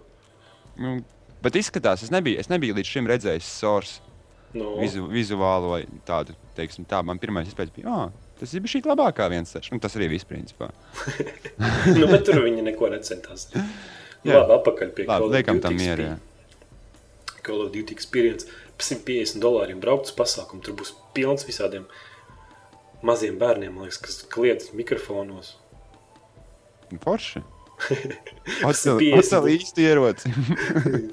[0.80, 1.00] Nu,
[1.44, 4.02] bet izskatās, es nebiju, es nebiju līdz šim redzējis source
[4.54, 7.04] Nu, vizu, vizuālo vai tādu, teiksim, tā.
[7.06, 9.70] Man pirmais izpētes bija, ah, tas ir šī labākā viens sešs.
[9.72, 10.72] Nu, tas arī viss, principā.
[12.00, 13.50] nu, bet tur viņi neko necentās.
[14.28, 14.42] Jā.
[14.42, 18.46] labi, atpakaļ pie Labi, Call of Duty expe- Call of Duty experience.
[18.80, 20.62] Par 150 dolāriem braukt uz pasākumu.
[20.64, 21.86] Tur būs pilns visādiem
[23.04, 25.54] maziem bērniem, liekas, kas kliedz mikrofonos.
[27.04, 27.42] Forši.
[29.00, 29.46] 50.
[29.56, 30.32] īsti ieroci.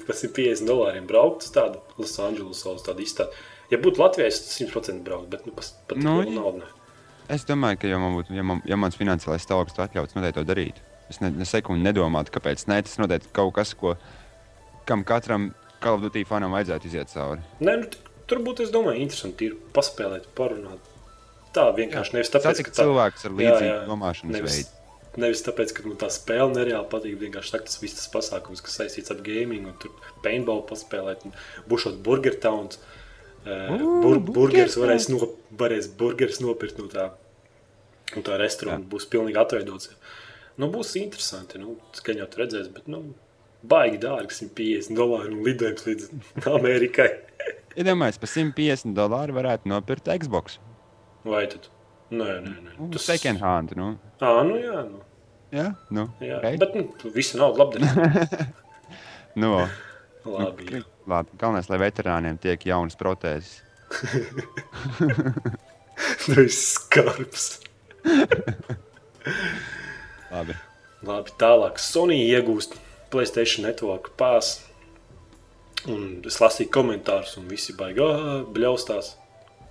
[0.07, 3.31] Tas ir 50 dolāriem braukt uz tādu Losandželosā, uz tādu izstādi.
[3.71, 6.67] Ja būtu Latvijas, tas 100% braukt, bet nu, pas, pat Nu, naudu.
[7.31, 10.39] es domāju, ka, ja, man būtu, ja, man, ja mans finansiālais stāvoklis to atļauts, noteikti
[10.39, 10.83] to darītu.
[11.11, 12.65] Es ne, ne sekundi nedomātu, kāpēc.
[12.67, 13.95] Nē, tas noteikti kaut kas, ko,
[14.89, 17.43] kam katram Duty fanam vajadzētu iziet cauri.
[17.63, 20.81] Nē, nu, tur būtu, es domāju, interesanti ir paspēlēt, parunāt.
[21.55, 23.77] Tā vienkārši nevis tāpēc, ka tā, cilvēks ar Jā, līdzīgu jā.
[23.87, 25.13] domāšanas nevis, veidu.
[25.23, 27.15] nevis tāpēc, ka man tā spēle nereāli patīk.
[27.21, 29.93] Vienkārši tā, tas viss tas pasākums, kas saistīts ar gaming, un tur
[30.25, 31.37] paintball paspēlēt, un
[31.71, 32.81] būšot burger towns.
[33.47, 34.83] Uh, bur Burger burgers Town.
[34.83, 35.29] varēs, no,
[35.61, 37.11] varēs burgers nopirkt no tā.
[38.17, 39.93] Un tā restorāna būs pilnīgi atveidots.
[40.57, 41.59] Nu, būs interesanti.
[41.61, 43.03] Nu, tur redzēs, bet nu,
[43.67, 46.07] baigi dārgi 150 dolāri un lidojums līdz
[46.53, 47.09] Amerikai.
[47.77, 50.57] Iedomājieties, par 150 dolāru varētu nopirkt Xbox.
[51.27, 51.69] Vai tad?
[52.09, 52.75] Nē, nē, nē.
[52.95, 53.75] Tas ir second hand.
[53.77, 53.91] Nu.
[54.23, 55.03] Ā, nu jā, nu,
[55.53, 56.39] Jā, nu, jā.
[56.41, 56.57] ok.
[56.59, 58.47] Bet nu, visu naudu labdarīt.
[59.41, 59.51] nu,
[60.27, 60.81] Labi, jā.
[61.07, 61.35] labi.
[61.39, 63.61] Galvenais, lai veterāniem tiek jaunas protēzes.
[66.25, 67.45] Tu esi skarbs.
[70.37, 70.57] Labi.
[71.07, 71.81] Labi, tālāk.
[71.81, 72.77] Sony iegūst
[73.13, 74.57] Playstation Network pās.
[75.87, 78.07] Un es lasīju komentārus, un visi baigā
[78.53, 79.13] bļaustās.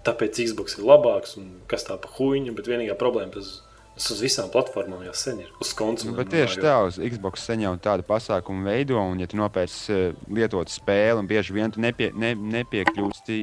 [0.07, 3.57] Tāpēc Xbox ir labāks, un kas tā pa huīņa, bet vienīgā problēma tas
[3.96, 5.48] tas uz visām platformām jau sen ir.
[5.57, 6.16] Uz Nu, konsolēm.
[6.18, 10.18] bet tieši tā, uz Xbox sen jau tādu pasākumu veido, un, ja tu nopērci eh,
[10.29, 13.38] lietotu spēli, un bieži vien tu nepie, ne, nepiekļūsti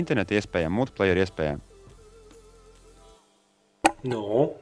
[0.00, 1.60] interneta iespējām, multiplayer iespējām.
[4.08, 4.54] Nu,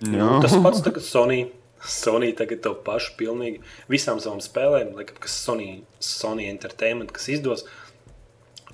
[0.00, 0.16] Nu.
[0.18, 1.40] Nu, tas pats tagad Sony.
[1.80, 7.64] Sony tagad to pašu pilnīgi visām savām spēlēm, laikam, kas Sony, Sony Entertainment, kas izdos.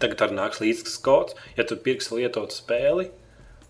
[0.02, 1.36] Tagad arī nāks līdzi tas kods.
[1.56, 3.08] Ja tu pirksi lietotu spēli,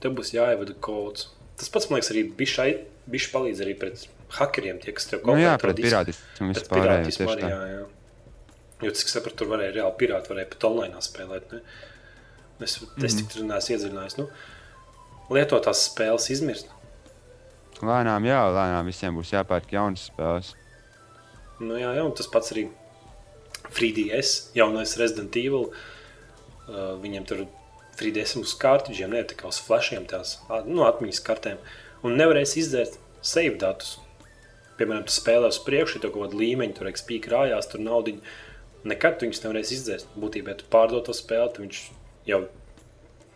[0.02, 1.28] tev būs jāievada kods.
[1.56, 4.06] Tas pats, man liekas, arī bišķi palīdz arī pret
[4.40, 7.50] hakeriem, tie, kas tev Nu, jā, to pret disku- pirātismu un pret pirātismu tā.
[7.52, 7.84] jā, jā.
[8.84, 11.52] Jo, cik sapratu, tur varēja reāli pirāti varēja pat online spēlēt.
[11.52, 11.60] Ne?
[12.60, 14.16] Es, es tik tur neesmu iedziļinājies.
[14.18, 14.26] Nu,
[15.32, 16.72] lietotās spēles izmirst.
[17.84, 20.54] Lēnām, jā, lēnām visiem būs jāpērk jaunas spēles.
[21.60, 22.66] Nu, jā, jā, un tas pats arī
[23.76, 25.70] 3DS, jaunais Resident Evil.
[26.66, 27.44] Uh, viņiem tur
[28.00, 31.60] 3DS uz kārtiņiem, ne tikai uz flashiem, tās nu, atmiņas kartēm.
[32.04, 33.96] Un nevarēs izdzēst save datus.
[34.76, 38.34] Piemēram, tu spēlē uz priekšu, ja tev kaut kāda līmeņa, tur XP krājās, tur naudiņa.
[38.86, 40.10] Nekad tu viņus nevarēsi izdzēst.
[40.20, 41.80] Būtībā, ja tu pārdod to spēli, tad viņš
[42.28, 42.42] jau.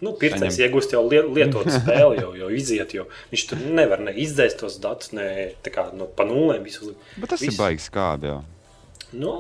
[0.01, 2.95] Nu, Pircējs iegūst jau lie- lietotu spēli, jau, jau iziet.
[2.97, 3.05] Jau.
[3.33, 5.27] Viņš tur nevar ne izdzēst tos datus, ne
[5.67, 6.63] tā kā no pa nulēm.
[6.65, 7.53] Visu, Bet tas visu.
[7.53, 8.39] ir baigi skābi jau.
[9.13, 9.35] Nu,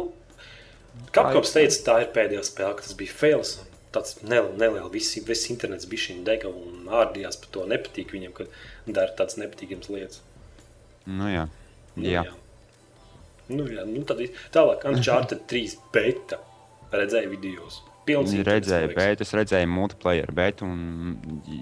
[1.14, 3.54] Kapkops teica, tā ir pēdējā spēle, ka tas bija fails.
[3.62, 7.64] un Tāds neliels, neliels, viss, viss internets bija šī dega un ārdījās par to.
[7.72, 8.44] Nepatīk viņam, ka
[8.86, 10.20] dara tādas nepatīkamas lietas.
[11.10, 11.48] Nu, jā.
[11.96, 12.22] Nu, jā.
[12.28, 12.36] jā.
[13.50, 14.20] Nu, jā, nu, tad
[14.54, 16.38] tālāk, Uncharted 3 beta.
[16.94, 17.66] Redzēju video.
[18.46, 18.96] Redzēja, paliks.
[18.98, 21.16] bet es redzēju multiplayer, bet, un,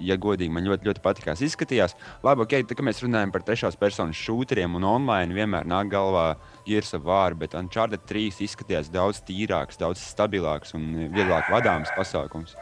[0.05, 1.43] ja godīgi, man ļoti, ļoti patīkās.
[1.45, 5.91] Izskatījās, labi, ok, tā kā mēs runājam par trešās personas šūteriem un online, vienmēr nāk
[5.93, 6.25] galvā
[6.67, 12.55] Gears of War, bet Uncharted 3 izskatījās daudz tīrāks, daudz stabilāks un vieglāk vadāms pasākums.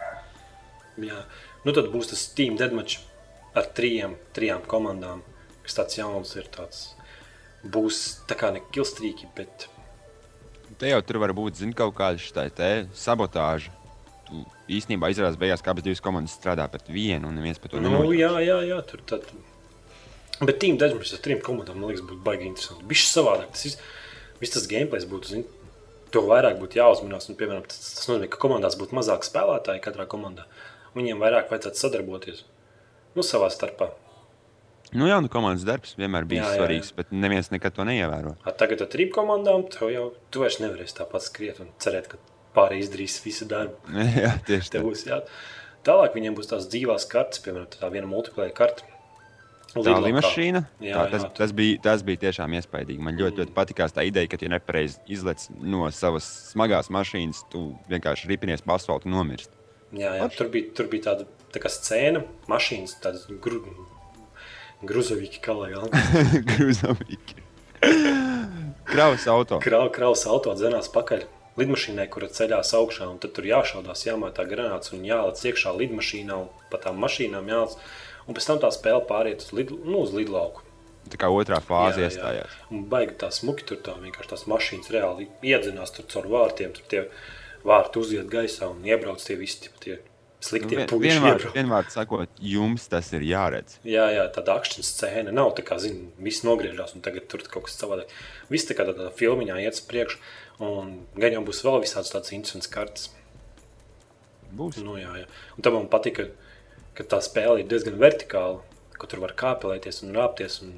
[0.98, 1.24] Jā.
[1.66, 3.02] Nu, tad būs tas Steam Deadmatch
[3.58, 5.24] ar trijām, trijām komandām,
[5.66, 6.48] kas tāds jauns ir.
[6.54, 6.86] Tāds.
[7.68, 9.68] Būs tā kā ne kilstrīki, bet
[10.78, 13.72] Te jau tur var būt zin, kaut kāda šī sabotāža.
[14.68, 17.80] Tu īstenībā izrādās beigās, ka abas divas komandas strādā pret vienu, un neviens par to
[17.80, 18.18] nu, nenoķers.
[18.20, 19.28] jā, jā, jā, tur tad.
[20.42, 22.84] Bet Team Deadmatch ar trim komandām, man liekas, būtu baigi interesanti.
[22.92, 23.54] Bišķi savādāk.
[23.56, 23.80] Tas viss,
[24.42, 25.46] viss tas gameplays būtu, zin,
[26.14, 27.30] to vairāk būtu jāuzmanās.
[27.32, 30.46] Un, piemēram, tas, tas nozīmē, ka komandās būtu mazāk spēlētāji katrā komandā.
[30.94, 32.44] Viņiem vairāk vajadzētu sadarboties.
[33.18, 33.90] Nu, savā starpā.
[34.94, 36.60] Nu, jā, nu, komandas darbs vienmēr bija Jā, jā, jā.
[36.62, 38.38] svarīgs, bet neviens nekad to neievēro.
[38.48, 42.22] A, tagad ar trim komandām tev jau tu vairs nevarēsi tāpat skriet un cerēt, ka
[42.58, 43.80] pārējie izdarīs visu darbu.
[44.26, 44.84] jā, tieši tā.
[44.86, 45.22] Būs jā.
[45.88, 48.88] Tālāk viņiem būs tās dzīvās kartes, piemēram, tā viena multiplayer karte.
[49.76, 50.64] Tā līnija,
[51.12, 51.30] tas, jā.
[51.38, 53.04] tas, bija, tas bija tiešām iespaidīgi.
[53.04, 57.68] Man ļoti, ļoti patīkās tā ideja, ka, ja nepareizi izlec no savas smagās mašīnas, tu
[57.92, 59.54] vienkārši ripinies pa asfaltam un nomirsti.
[59.96, 60.30] Jā, jā.
[60.34, 63.62] Tur, bija, tur bija tāda tā kā scēna, mašīnas, tādas gru,
[64.88, 66.34] gruzovīgi, kā lai galvenais.
[66.56, 67.44] Grūzamīgi.
[68.88, 69.60] Kravas auto.
[69.64, 74.94] Krau, kraus auto dzenās pakaļ lidmašīnai, kura ceļās augšā, un tad tur jāšaudās, jāmētā granāts
[74.96, 77.78] un jālec iekšā lidmašīnā un pa tām mašīnām jālec.
[78.28, 80.66] Un pēc tam tā spēle pāriet uz, lid, nu, uz lidlauku.
[81.08, 82.12] Tā kā otrā fāze Jā, jā.
[82.12, 82.56] iestājās.
[82.92, 86.74] Baigi tā smuki tur tā vienkārši tās mašīnas reāli iedzinās tur caur vārtiem.
[86.76, 87.04] Tur tie
[87.68, 89.98] vārti uziet gaisā un iebrauc tie visi tie, tie
[90.44, 91.04] sliktie Nu, puiši.
[91.10, 91.56] vienvārds, iebrauc.
[91.58, 93.78] vienvārds sakot, jums tas ir jāredz.
[93.88, 97.66] Jā, jā, tāda akcijas scēna nav tā kā, zini, viss nogriežās un tagad tur kaut
[97.68, 98.12] kas savādāk.
[98.50, 100.20] Viss tā kā tādā filmiņā iet uz priekšu,
[100.60, 103.10] un gan jau būs vēl visādas tādas interesantas kartas.
[104.58, 104.78] Būs.
[104.84, 105.28] Nu, jā, jā.
[105.58, 106.28] Un tam man patīk, ka,
[106.96, 108.62] ka tā spēle ir diezgan vertikāla,
[108.98, 110.62] ka tur var kāpelēties un rāpties.
[110.64, 110.78] Un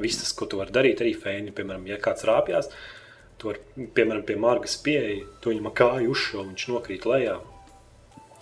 [0.00, 2.72] viss tas, ko tu vari darīt, arī fēni, piemēram, ja kāds rāpjas,
[3.38, 3.60] tu vari,
[3.94, 7.36] piemēram, pie Margas pieeja, tu viņam kāju uzšauj, viņš nokrīt lejā.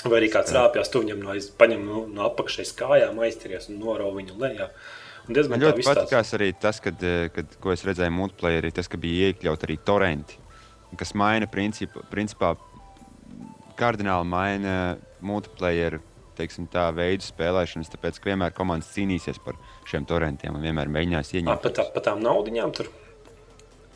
[0.05, 3.79] Vai arī kāds rāpjas, tu viņam no, aiz, paņem no, no apakšas kājām, aizturies un
[3.83, 4.69] norauj viņu lejā.
[5.29, 9.31] Man ļoti patīkās arī tas, kad, eh, kad, ko es redzēju multiplayerī, tas, ka bija
[9.31, 10.41] iekļaut arī torrenti,
[10.99, 12.57] kas maina principu, principā
[13.79, 14.75] kardināli maina
[15.23, 16.01] multiplayer
[16.39, 21.33] teiksim, tā, veidu spēlēšanas, tāpēc ka vienmēr komandas cīnīsies par šiem torrentiem un vienmēr mēģinās
[21.37, 21.63] ieņemt.
[21.63, 22.89] pat, tā, pat tām naudiņām tur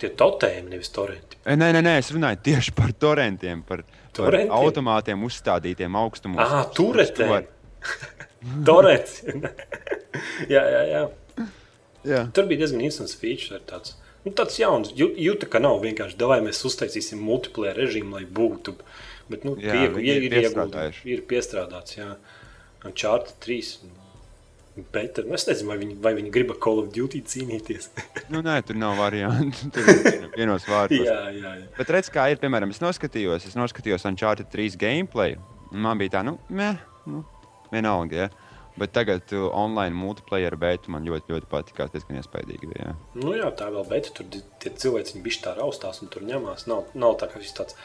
[0.01, 1.39] tie totēmi, nevis torrenti.
[1.47, 4.53] E, Nē, nē, nē, es runāju tieši par torrentiem, par, par Torrentiem?
[4.57, 6.41] automātiem uzstādītiem augstumos.
[6.43, 7.47] Ah, Uz turetēm.
[7.47, 9.21] to- Torrents.
[10.55, 11.05] jā, jā, jā.
[12.07, 12.21] Jā.
[12.35, 13.59] Tur bija diezgan interesants feature.
[13.67, 18.25] Tāds, nu, tāds jauns, ju- jūta, ka nav vienkārši davai mēs uztaisīsim multiplayer režīmu, lai
[18.27, 18.77] būtu.
[19.31, 21.97] Bet, nu, Jā, viņi ir ir, ir, ir piestrādāts.
[21.99, 22.13] Jā,
[22.87, 23.73] un Charta 3.
[24.77, 27.89] Bet nu, es nezinu, vai viņi, vai viņi grib ar Call of Duty cīnīties.
[28.33, 29.69] Nu, nē, tur nav variantu.
[29.73, 30.99] Tur ir vienos vārdos.
[30.99, 31.69] jā, jā, jā.
[31.77, 35.37] Bet redz, kā ir, piemēram, es noskatījos, es noskatījos Uncharted 3 gameplay.
[35.71, 36.73] Man bija tā, nu, mē,
[37.07, 37.23] nu
[37.71, 38.27] vienalga.
[38.27, 38.47] Ja?
[38.77, 41.79] Bet tagad uh, online multiplayer beigas man ļoti, ļoti patīk.
[41.79, 42.69] Tas diezgan iespaidīgi.
[42.73, 42.97] Bija, ja.
[43.17, 46.67] Nu, jā, tā vēl bet tur tie cilvēki viņi tā raustās un tur ņemās.
[46.69, 47.79] Nav, nav tā, ka viss tāds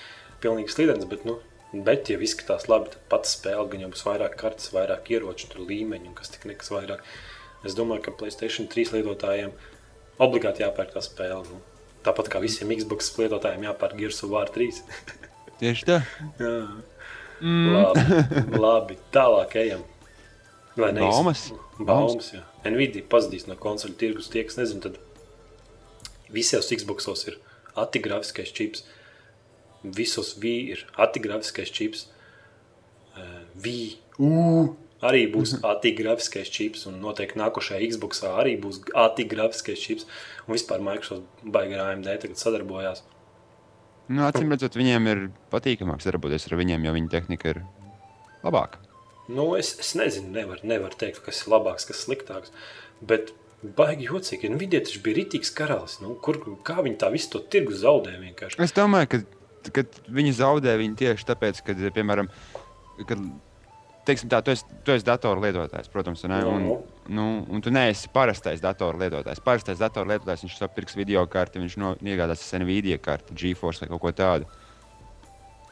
[0.43, 1.37] pilnīgi slidens, bet, nu,
[1.73, 5.65] bet ja izskatās labi, tad pats spēle gan jau būs vairāk kartes, vairāk ieroču, tur
[5.69, 7.03] līmeņu un kas tik nekas vairāk.
[7.67, 9.53] Es domāju, ka Playstation 3 lietotājiem
[10.21, 11.43] obligāti jāpērk tā spēle.
[11.47, 11.61] Nu.
[12.05, 14.81] Tāpat kā visiem Xbox lietotājiem jāpērk Gears of War 3.
[15.61, 16.01] Tieši tā.
[16.41, 16.55] jā.
[17.41, 17.73] Mm.
[17.73, 18.01] Labi,
[18.65, 19.85] labi, tālāk ejam.
[20.77, 21.01] Vai ne?
[21.03, 21.47] Baumas?
[21.79, 22.43] Baumas, jā.
[22.65, 24.29] Nvidia pazudīs no konsoļu tirgus.
[24.31, 24.99] Tie, kas nezina, tad
[26.31, 27.39] visos Xboxos ir
[27.81, 28.85] atigrafiskais čips.
[29.83, 32.07] Visos V ir atigrafiskais čips.
[33.17, 33.75] Eh, V
[34.21, 36.85] U arī būs atigrafiskais čips.
[36.89, 40.05] Un noteikti nākošajā Xboxā arī būs atigrafiskais čips.
[40.45, 43.01] Un vispār Microsoft baigi ar AMD tagad sadarbojās.
[44.11, 45.19] Nu, acīm redzot, viņiem ir
[45.53, 47.61] patīkamāk sadarboties ar viņiem, jo viņa tehnika ir
[48.43, 48.81] labāka.
[49.31, 52.51] Nu, es, es nezinu, nevaru nevar teikt, kas ir labāks, kas sliktāks.
[52.99, 53.31] Bet
[53.77, 54.49] baigi jocīgi.
[54.49, 55.99] Nu, Nvidia taču bija rītīgs karalis.
[56.03, 58.59] Nu, kur, kā viņi tā visu to tirgu zaudēja vienkārši?
[58.65, 59.21] Es domāju, ka,
[59.75, 62.29] ka viņi zaudē viņu tieši tāpēc, ka, piemēram,
[63.09, 63.21] kad,
[64.07, 66.79] teiksim, tā, tu, esi, tu esi datoru lietotājs, protams, un, un, Nu.
[67.13, 69.43] nu, un tu neesi parastais datoru lietotājs.
[69.45, 74.01] Parastais datoru lietotājs viņš sapirks video karti, viņš no, iegādāsies Nvidia karti, GeForce vai kaut
[74.07, 74.49] ko tādu.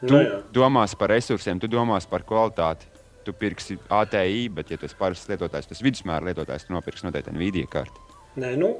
[0.00, 0.38] Tu Nu, jā.
[0.56, 2.86] domās par resursiem, tu domās par kvalitāti.
[3.20, 7.34] Tu pirksi ATI, bet, ja tu esi parasts lietotājs, tas vidusmēra lietotājs, tu nopirksi noteikti
[7.34, 8.00] Nvidia karti.
[8.40, 8.70] Nē, nu,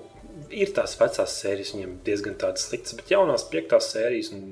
[0.49, 4.47] ir tās vecās sērijas, viņiem diezgan tādas sliktas, bet jaunās piektās sērijas un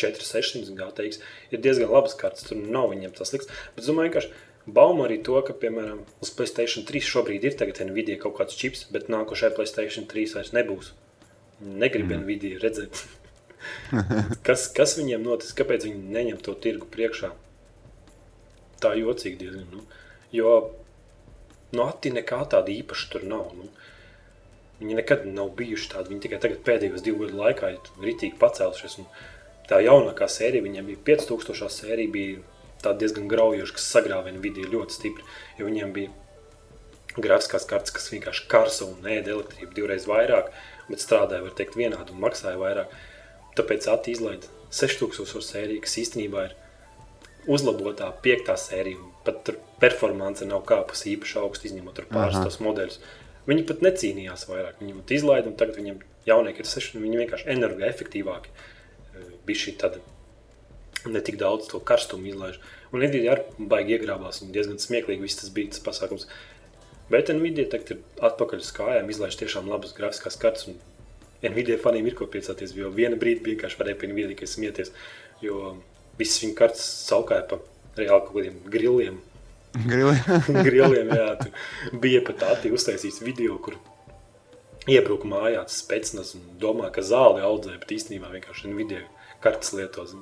[0.00, 2.46] 4600 GTX ir diezgan labas kartes.
[2.48, 3.50] Tur nav viņiem tas liks.
[3.74, 4.26] Bet es domāju, ka
[4.68, 8.84] Bauma arī to, ka, piemēram, uz Playstation 3 šobrīd ir tagad Nvidia kaut kāds čips,
[8.92, 10.90] bet nākošajā Playstation 3 vairs nebūs.
[11.64, 12.24] Negribu mm.
[12.24, 13.00] Nvidia redzēt.
[14.46, 15.56] kas, kas viņiem notiks?
[15.56, 17.32] Kāpēc viņi neņem to tirgu priekšā?
[18.82, 19.72] Tā jocīgi diezgan.
[19.72, 19.86] Nu.
[20.36, 20.52] Jo
[21.72, 23.48] no nu, Ati nekā tāda īpaša tur nav.
[23.56, 23.70] Nu.
[24.82, 26.12] Viņi nekad nav bijuši tādi.
[26.12, 29.00] Viņi tikai tagad pēdējos divu gadu laikā ir ritīgi pacēlušies.
[29.02, 29.08] Un
[29.68, 35.26] tā jaunākā sērija, viņiem bija 5000 sērija, bija diezgan graujoša, kas sagrāva Nvidia ļoti stipri.
[35.58, 36.14] Jo viņiem bija
[37.18, 40.52] grafiskās kartes, kas vienkārši karsa un ēda elektrību divreiz vairāk,
[40.88, 42.94] bet strādāja, var teikt, vienādi un maksāja vairāk.
[43.58, 46.56] Tāpēc Ati izlaida 6000 sēriju, kas īstenībā ir
[47.50, 49.00] uzlabotā piektā sērija.
[49.26, 53.00] Pat tur performance nav kāpusi īpaši augstu, izņemot pāris tos modeļus.
[53.48, 54.80] Viņi pat necīnījās vairāk.
[54.82, 58.52] Viņi pat izlaida, un tagad viņiem jaunieki ir seši, viņi vienkārši energoefektīvāki.
[59.48, 60.02] Bija šī tāda
[61.08, 62.58] ne tik daudz to karstumu izlaiž.
[62.92, 66.28] Un Nvidia arī baigi iegrābās, un diezgan smieklīgi viss tas bija tas pasākums.
[67.12, 70.74] Bet Nvidia tagad ir atpakaļ uz kājām, izlaiž tiešām labas grafiskās kartes.
[71.44, 74.90] Nvidia faniem ir ko priecāties, jo viena brīdi vienkārši varēja pie Nvidia smieties,
[75.44, 75.76] jo
[76.18, 77.60] visas viņa kartes saukāja pa
[77.98, 79.20] reāli kaut kādiem grilliem.
[79.78, 80.42] Grilliem?
[80.68, 81.28] grilliem, jā.
[82.02, 83.78] Bija pat tādi uztaisīts video, kur
[84.88, 89.04] iebruka mājās spēcnas un domā, ka zāli audzē, bet īstenībā vienkārši Nvidia
[89.44, 90.16] kartes lietos.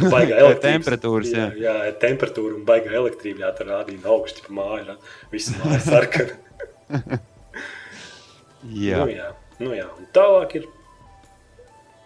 [0.00, 1.48] Baigā temperatūras, jā.
[1.60, 4.96] Jā, jā, temperatūra un baigā elektrība, jā, tur rādīja augstu pa māju, jā.
[5.32, 6.38] Visi māja sarkana.
[8.88, 9.02] jā.
[9.02, 9.28] Nu, jā.
[9.60, 9.90] Nu, jā.
[9.98, 10.70] Un tālāk ir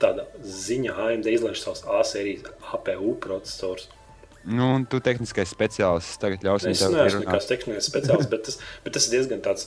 [0.03, 3.89] tāda ziņa, AMD izlaiž savus A sērijas APU procesorus.
[4.49, 7.09] Nu, un tu tehniskais speciālists tagad ļausim es tev runāt.
[7.11, 9.67] Es neesmu nekāds tehniskais speciālists, bet tas, bet tas ir diezgan tāds,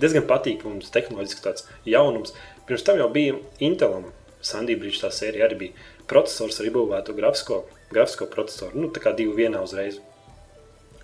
[0.00, 2.32] diezgan patīkams, tehnoloģisks tāds jaunums.
[2.68, 4.06] Pirms tam jau bija Intelam,
[4.46, 8.78] Sandy Bridge tā sērija arī bija processors ar iebūvēto grafisko, grafisko procesoru.
[8.78, 9.98] Nu, tā kā divi vienā uzreiz.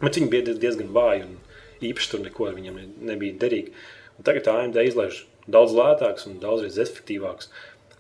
[0.03, 1.37] Bet viņi bija diezgan vāji un
[1.83, 3.75] īpaši tur neko ar viņiem nebija derīgi.
[4.19, 7.51] Un tagad AMD izlaiž daudz lētāks un daudzreiz efektīvāks.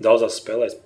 [0.02, 0.76] Daudzās spēlēs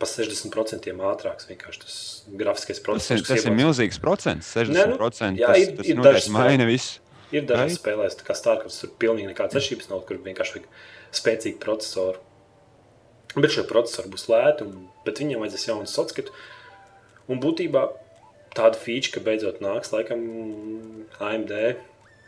[0.00, 1.48] pa 60% ātrāks.
[1.50, 1.98] Vienkārši tas
[2.40, 3.20] grafiskais process.
[3.20, 4.54] Tas, tas ir milzīgs procents.
[4.56, 7.02] 60% ne, nu, jā, tas, ir, tas ir noteikti maina visu.
[7.30, 10.64] Ir dažas spēlēs, kā Starcraft, tur pilnīgi nekādas atšķirības nav, kur vienkārši vajag
[11.20, 12.18] spēcīgu procesoru.
[13.36, 16.34] Bet šie procesori būs lēti, un, bet viņiem vajadzēs jaunu sockatu.
[17.30, 17.84] Un būtībā
[18.56, 20.24] tāda feature, ka beidzot nāks, laikam,
[21.22, 21.54] AMD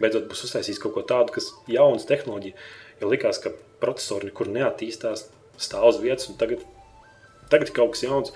[0.03, 2.59] beidzot būs uztaisījis kaut ko tādu, kas ir jauns tehnoloģija.
[3.03, 3.51] Jo likās, ka
[3.83, 5.27] procesori nekur neattīstās,
[5.59, 6.63] stāv uz vietas, un tagad,
[7.51, 8.35] tagad ir kaut kas jauns.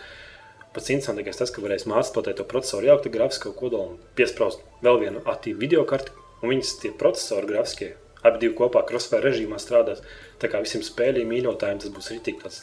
[0.74, 5.22] Pats interesantākais tas, ka varēs mācīt to procesoru, jaukt grafisko kodolu un piesprāst vēl vienu
[5.24, 10.02] aktīvu video karti, un viņas tie procesori grafiskie abi divi kopā crossfire režīmā strādās.
[10.42, 12.62] Tā kā visiem spēļu mīļotājiem tas būs rītīgi tāds.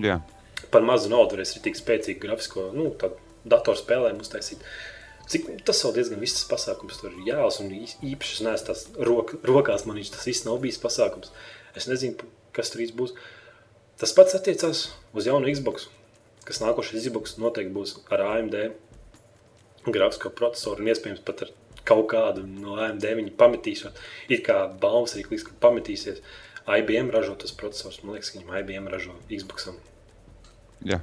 [0.00, 0.20] Jā.
[0.70, 4.64] Par mazu naudu varēs rītīgi spēcīgu grafisko, nu, tādu datorspēlēm uztaisīt.
[5.30, 9.36] Cik, tas vēl diezgan viss pasākums tur ir jālas, un īpaši es neesmu tās rok,
[9.46, 11.30] rokās, man viņš tas viss nav bijis pasākums.
[11.78, 13.14] Es nezinu, kas tur īsti būs.
[14.00, 15.86] Tas pats attiecās uz jaunu Xbox,
[16.48, 18.56] kas nākošais Xbox noteikti būs ar AMD
[19.86, 21.52] grafisko procesoru un iespējams pat ar
[21.90, 23.84] kaut kādu no AMD viņi pametīs.
[24.30, 26.22] Ir kā baumas arī kliks, ka pametīsies.
[26.70, 29.72] IBM ražo tas processors, man liekas, ka viņam IBM ražo Xbox.
[30.86, 31.00] Jā.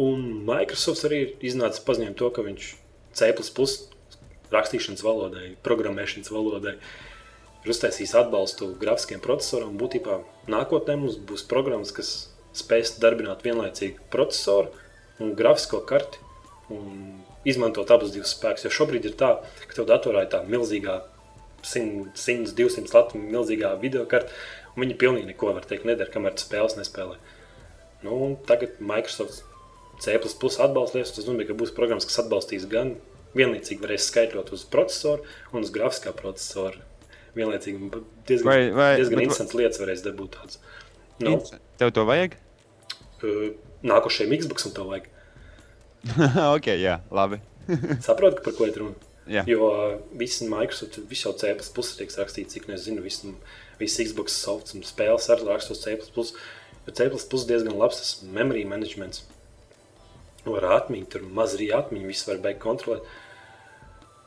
[0.00, 2.72] Un Microsoft arī ir iznācis paziņot to, ka viņš
[3.16, 3.32] C
[4.52, 9.74] rakstīšanas valodai, programmēšanas valodai ir uztaisījis atbalstu grafiskiem procesoram.
[9.80, 10.20] Būtībā
[10.52, 12.12] nākotnē mums būs programmas, kas
[12.56, 14.70] spēs darbināt vienlaicīgi procesoru
[15.18, 16.22] un grafisko karti.
[16.70, 18.66] Un izmantot abus divus spēkus.
[18.66, 21.00] Jo šobrīd ir tā, ka tev datorā ir tā milzīgā
[21.62, 24.34] 100, 100 200 latu milzīgā video karte,
[24.74, 27.18] un viņi pilnīgi neko var teikt, nedara, kamēr spēles nespēlē.
[28.04, 29.44] Nu, tagad Microsoft
[30.02, 32.96] C atbalstīs, tas nozīmē, ka būs programmas, kas atbalstīs gan
[33.36, 36.82] vienlaicīgi varēs skaitļot uz procesoru un uz grafiskā procesora.
[37.36, 37.90] Vienlaicīgi
[38.28, 40.60] diezgan, vai, vai, diezgan bet, interesants lietas varēs dabūt tāds.
[41.24, 41.38] Nu,
[41.80, 42.36] Tev to vajag?
[43.86, 45.08] Nākošajam Xbox un to vajag.
[46.56, 47.40] ok, jā, labi.
[48.06, 49.06] Saprotu, par ko ir runa.
[49.26, 49.42] Jā.
[49.50, 49.68] Jo
[50.14, 53.24] viss Microsoft, viss jau C tiek rakstīts, cik nu es zinu, viss,
[53.80, 55.96] viss Xbox softs un spēles arī rakstos C.
[55.96, 59.24] Jo C plus diezgan labs tas memory managements.
[60.46, 63.02] Var atmiņu, tur maz arī atmiņu, viss var beigt kontrolēt.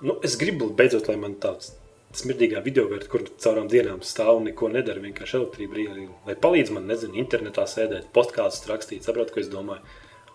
[0.03, 1.71] Nu, es gribu beidzot, lai man tāds
[2.19, 6.73] smirdīgā video vērta, kur caurām dienām stāv un neko nedara, vienkārši elektrība brīvī, lai palīdz
[6.75, 9.85] man, nezinu, internetā sēdēt, postkādus rakstīt, saprot, ko es domāju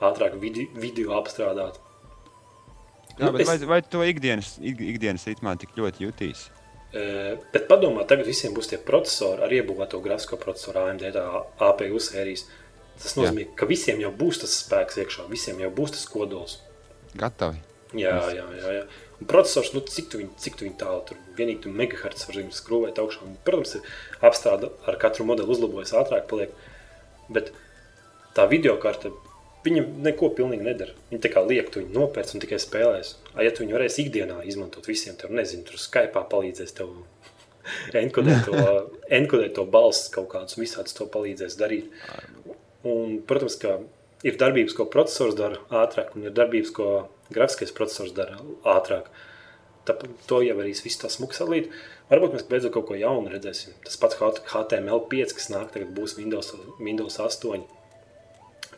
[0.09, 1.81] ātrāk vidi, video apstrādāt.
[3.15, 3.49] Jā, nu, es...
[3.49, 6.49] vai, vai to ikdienas, ik, ikdienas ritmā tik ļoti jutīs?
[6.95, 11.09] Uh, bet padomā, tagad visiem būs tie procesori ar iebūvēto grafisko procesoru AMD,
[11.69, 12.47] APU sērijas.
[12.95, 13.55] Tas nozīmē, Jā.
[13.59, 16.61] ka visiem jau būs tas spēks iekšā, visiem jau būs tas kodols.
[17.19, 17.59] Gatavi.
[17.99, 18.77] Jā, jā, jā.
[18.79, 18.85] jā.
[19.23, 22.39] Un processors, nu, cik tu viņu, cik tu viņu tālu tur vienīgi tu megahertz var
[22.41, 23.27] viņu skrūvēt augšā.
[23.27, 23.77] Un, protams,
[24.25, 26.55] apstrāde ar katru modeli uzlabojas ātrāk paliek,
[27.33, 27.53] bet
[28.35, 29.13] tā video karte,
[29.65, 30.95] viņa neko pilnīgi nedara.
[31.11, 33.15] Viņa tā kā liek, tu viņu nopērc un tikai spēlēs.
[33.35, 36.93] A, ja tu viņu varēsi ikdienā izmantot visiem, tev nezinu, tur Skype palīdzēs tev
[38.05, 38.65] enkodēt to,
[39.21, 41.93] enkodēt to balss kaut kādus, visādus to palīdzēs darīt.
[42.85, 43.79] Un, protams, ka
[44.27, 46.89] ir darbības, ko processors dara ātrāk, un ir darbības, ko
[47.33, 48.41] grafiskais processors dara
[48.77, 49.09] ātrāk.
[49.89, 51.73] Tāpēc to jau arī viss tā smuki salīt.
[52.09, 53.77] Varbūt mēs beidzot kaut ko jaunu redzēsim.
[53.85, 57.65] Tas pats HTML5, kas nāk tagad būs Windows, Windows 8.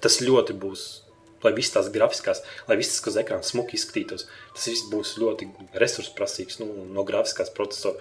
[0.04, 0.84] Tas ļoti būs,
[1.44, 5.50] lai viss tās grafiskās, lai viss kas uz ekrāna smuki izskatītos, tas viss būs ļoti
[5.82, 8.00] resursprasīgs nu, no grafiskās procesora.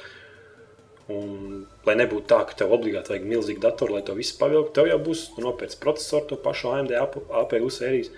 [1.06, 4.88] Un, lai nebūtu tā, ka tev obligāti vajag milzīgu datoru, lai to visu pavilktu, tev
[4.89, 8.10] jau būs nopērts procesors, to pašu AMD APU sērijas.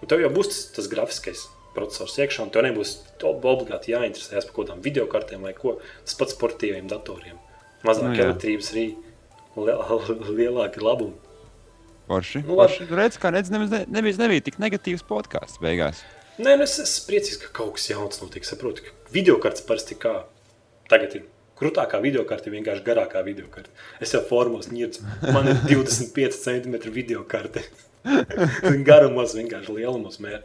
[0.00, 1.44] Un tev jau būs tas, tas grafiskais
[1.74, 2.94] processors iekšā, un tev nebūs
[3.28, 5.76] obligāti jāinteresējas par kaut kādām video kartēm vai ko.
[6.06, 7.36] Tas pats sportīviem datoriem.
[7.84, 8.86] Mazāk nu, elektrības arī
[10.38, 11.18] lielāki labumi.
[12.08, 12.44] Porši.
[12.44, 12.88] Nu, Porši.
[12.92, 16.02] Redz, kā redz, nebija, nebija, nebija tik negatīvs podkāsts beigās.
[16.36, 18.46] Nē, nu es esmu priecīgs, ka kaut kas jauns notiek.
[18.46, 20.18] Saprotu, ka video kartes parasti kā
[20.90, 23.70] tagad ir Krūtākā video karte ir vienkārši garākā video karte.
[24.02, 25.04] Es jau formos nirdu.
[25.30, 27.62] Man ir 25 cm video karte.
[28.88, 30.42] Garumos vienkārši lielumos mērā.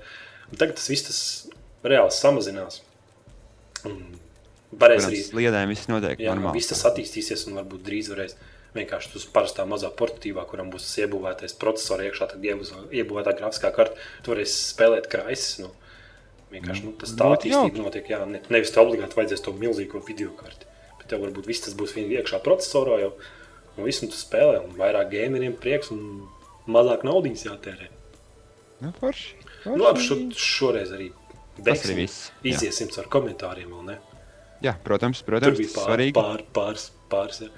[0.54, 1.22] Tagad tas viss tas
[1.86, 2.84] reāli samazinās.
[3.90, 3.98] Un
[4.78, 6.60] varēs arī sliedēm viss notiek jā, normāli.
[6.60, 8.38] Viss tas attīstīsies un varbūt drīz varēs
[8.76, 14.34] vienkārši uz parastā mazā portatīvā, kuram būs iebūvētais processors iekšā, tad iebūvētā grafiskā karte, tu
[14.34, 15.60] varēsi spēlēt kraises.
[15.64, 15.74] Nu,
[16.54, 20.34] vienkārši nu, tas tā attīstība notiek, jā, ne, nevis te obligāti vajadzēs to milzīgo video
[20.38, 20.70] karti
[21.10, 23.14] tev varbūt viss tas būs iekšā procesorā jau.
[23.78, 26.28] Un viss tu spēlē, un vairāk gameriem prieks, un
[26.70, 27.88] mazāk naudas jātērē.
[28.84, 29.34] Nu, forši.
[29.64, 29.72] forši.
[29.72, 31.10] Nu, labi, šo, šoreiz arī
[31.64, 32.02] beigsim,
[32.48, 33.72] iziesim ar komentāriem.
[34.64, 35.56] Jā, protams, protams.
[35.56, 36.16] Tur bija pār, svarīgi.
[36.18, 37.44] pār, pāris, pāris.
[37.46, 37.52] Ja.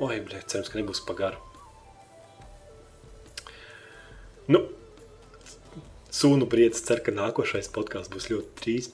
[0.00, 1.36] Oi, blē, cerams, ka nebūs pagaru.
[4.48, 4.62] Nu,
[6.10, 8.88] Sūnu priecas cer, ka nākošais podkāsts būs ļoti drīz.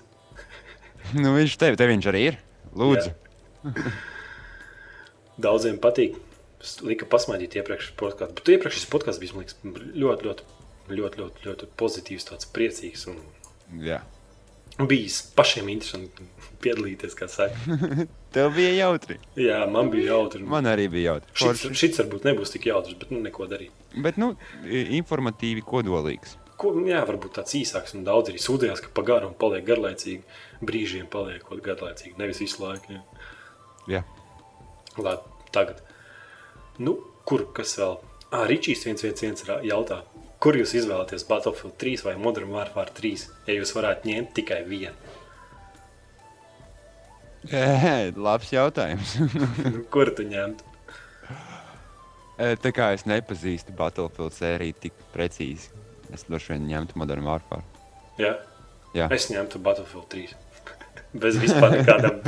[1.23, 2.41] nu, viņš tev, tev viņš arī ir.
[2.77, 3.15] Lūdzu.
[5.47, 6.19] Daudziem patīk.
[6.61, 8.37] Es lika pasmaidīt iepriekš podkāstu.
[8.41, 10.51] Bet iepriekš šis podkāsts bija liekas, ļoti, ļoti,
[10.91, 13.07] ļoti, ļoti, ļoti pozitīvs, tāds priecīgs.
[13.13, 13.23] Un...
[13.85, 14.03] Jā.
[14.83, 16.27] Bijis pašiem interesanti
[16.67, 17.79] piedalīties, kā saka.
[18.37, 19.15] Tev bija jautri.
[19.41, 20.43] Jā, man bija jautri.
[20.45, 21.31] Man arī bija jautri.
[21.41, 23.73] Šits, šits varbūt nebūs tik jautrs, bet nu neko darīt.
[24.05, 24.35] Bet, nu,
[24.69, 26.35] informatīvi kodolīgs.
[26.61, 30.21] Ko, jā, varbūt tāds īsāks un daudz arī sūdzējās, ka pa garu un paliek garlaicīgi.
[30.69, 32.99] Brīžiem paliek kaut garlaicīgi, nevis visu laiku.
[32.99, 33.25] Jā.
[33.95, 34.05] Jā.
[35.01, 35.81] Labi, tagad.
[36.77, 37.97] Nu, kur kas vēl?
[38.37, 40.03] Ah, Ričijs 111 jautā,
[40.45, 44.93] kur jūs izvēlaties Battlefield 3 vai Modern Warfare 3, ja jūs varētu ņemt tikai vienu?
[47.51, 49.17] E, labs jautājums.
[49.75, 50.73] Nu, kur tu ņemtu?
[52.37, 55.71] Tā kā es nepazīstu Battlefield sēriju tik precīzi,
[56.13, 57.65] es droši vien ņemtu Modern Warfare.
[58.21, 58.35] Jā?
[58.97, 59.07] Jā.
[59.15, 60.35] Es ņemtu Battlefield 3.
[61.23, 62.21] Bez vispār nekādām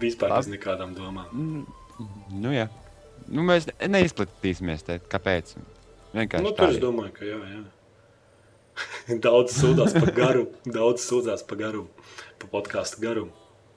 [0.00, 1.28] Vispār bez nekādām domām.
[1.32, 2.08] Mm,
[2.40, 2.66] nu, jā.
[3.28, 4.98] Nu, mēs neizplatīsimies te.
[5.12, 5.54] Kāpēc?
[6.14, 7.60] Vienkārši nu, tur es domāju, ka jā, jā.
[9.26, 12.06] daudz sūdzās par garumu, daudz sūdzās par garumu,
[12.42, 13.34] par podkāstu garumu.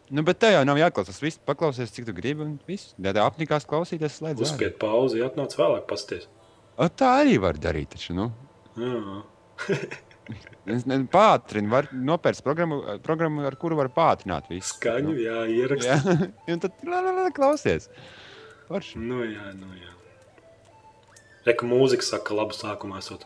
[0.07, 1.19] Nu, bet tev jau nav jāklausās.
[1.19, 2.45] Viss paklausies, cik tu gribi.
[2.45, 2.93] Un viss.
[3.03, 4.43] Ja tev apnikās klausīties, slēdz.
[4.45, 6.29] Uzspied pauzi, atnāc vēlāk pasties.
[6.77, 7.91] O, tā arī var darīt.
[7.95, 8.29] Taču, nu.
[8.79, 9.17] Jā.
[11.11, 14.73] Pātrini, var nopērts programmu, programmu, ar kuru var pātrināt visu.
[14.75, 15.19] Skaņu, nu.
[15.23, 16.09] jā, ierakstīt.
[16.11, 17.87] Jā, un tad la, la, la, klausies.
[18.71, 18.99] Varši.
[18.99, 19.93] Nu jā, nu jā.
[21.47, 23.23] Reku mūzika saka labu sākumu esot.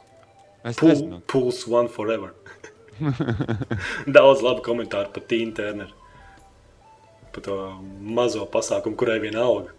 [0.64, 1.22] Es nezinu.
[1.28, 2.34] Pulse one forever.
[4.18, 5.96] Daudz labu komentāru par Tīnu Turneru.
[7.32, 7.58] Par to
[8.20, 9.72] mazo pasākumu, kurai viena alga.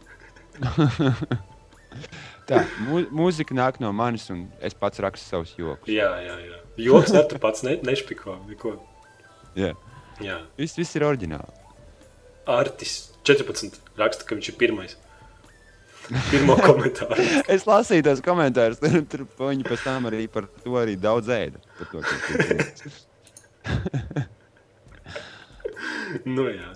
[2.49, 5.87] Tā, mū, mūzika nāk no manis, un es pats rakstu savus joks.
[5.91, 6.59] Jā, jā, jā.
[6.83, 8.75] Joks ar tu pats ne, nešpiko neko.
[9.59, 9.75] Jā.
[10.23, 10.41] Jā.
[10.59, 11.61] Viss, viss ir oriģināli.
[12.51, 14.97] Artis 14 raksta, ka viņš ir pirmais.
[16.31, 17.25] Pirmo komentāru.
[17.55, 21.59] es lasīju tos komentārus, tur, tur viņi pēc tam arī par to arī daudz ēda.
[21.93, 22.03] To,
[26.37, 26.71] nu jā.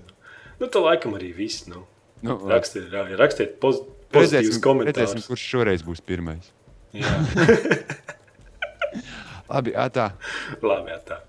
[0.61, 1.67] Nu, tā laikam arī viss.
[1.71, 1.85] Nu.
[2.25, 3.83] Nu, rakstiet, jā, rakstiet poz,
[4.15, 4.97] pozitīvus komentārus.
[4.97, 6.53] redzēsim, kurš šoreiz būs pirmais.
[6.97, 7.13] Jā.
[9.53, 10.11] Labi, ā, tā.
[10.65, 11.21] Labi, jā, tā.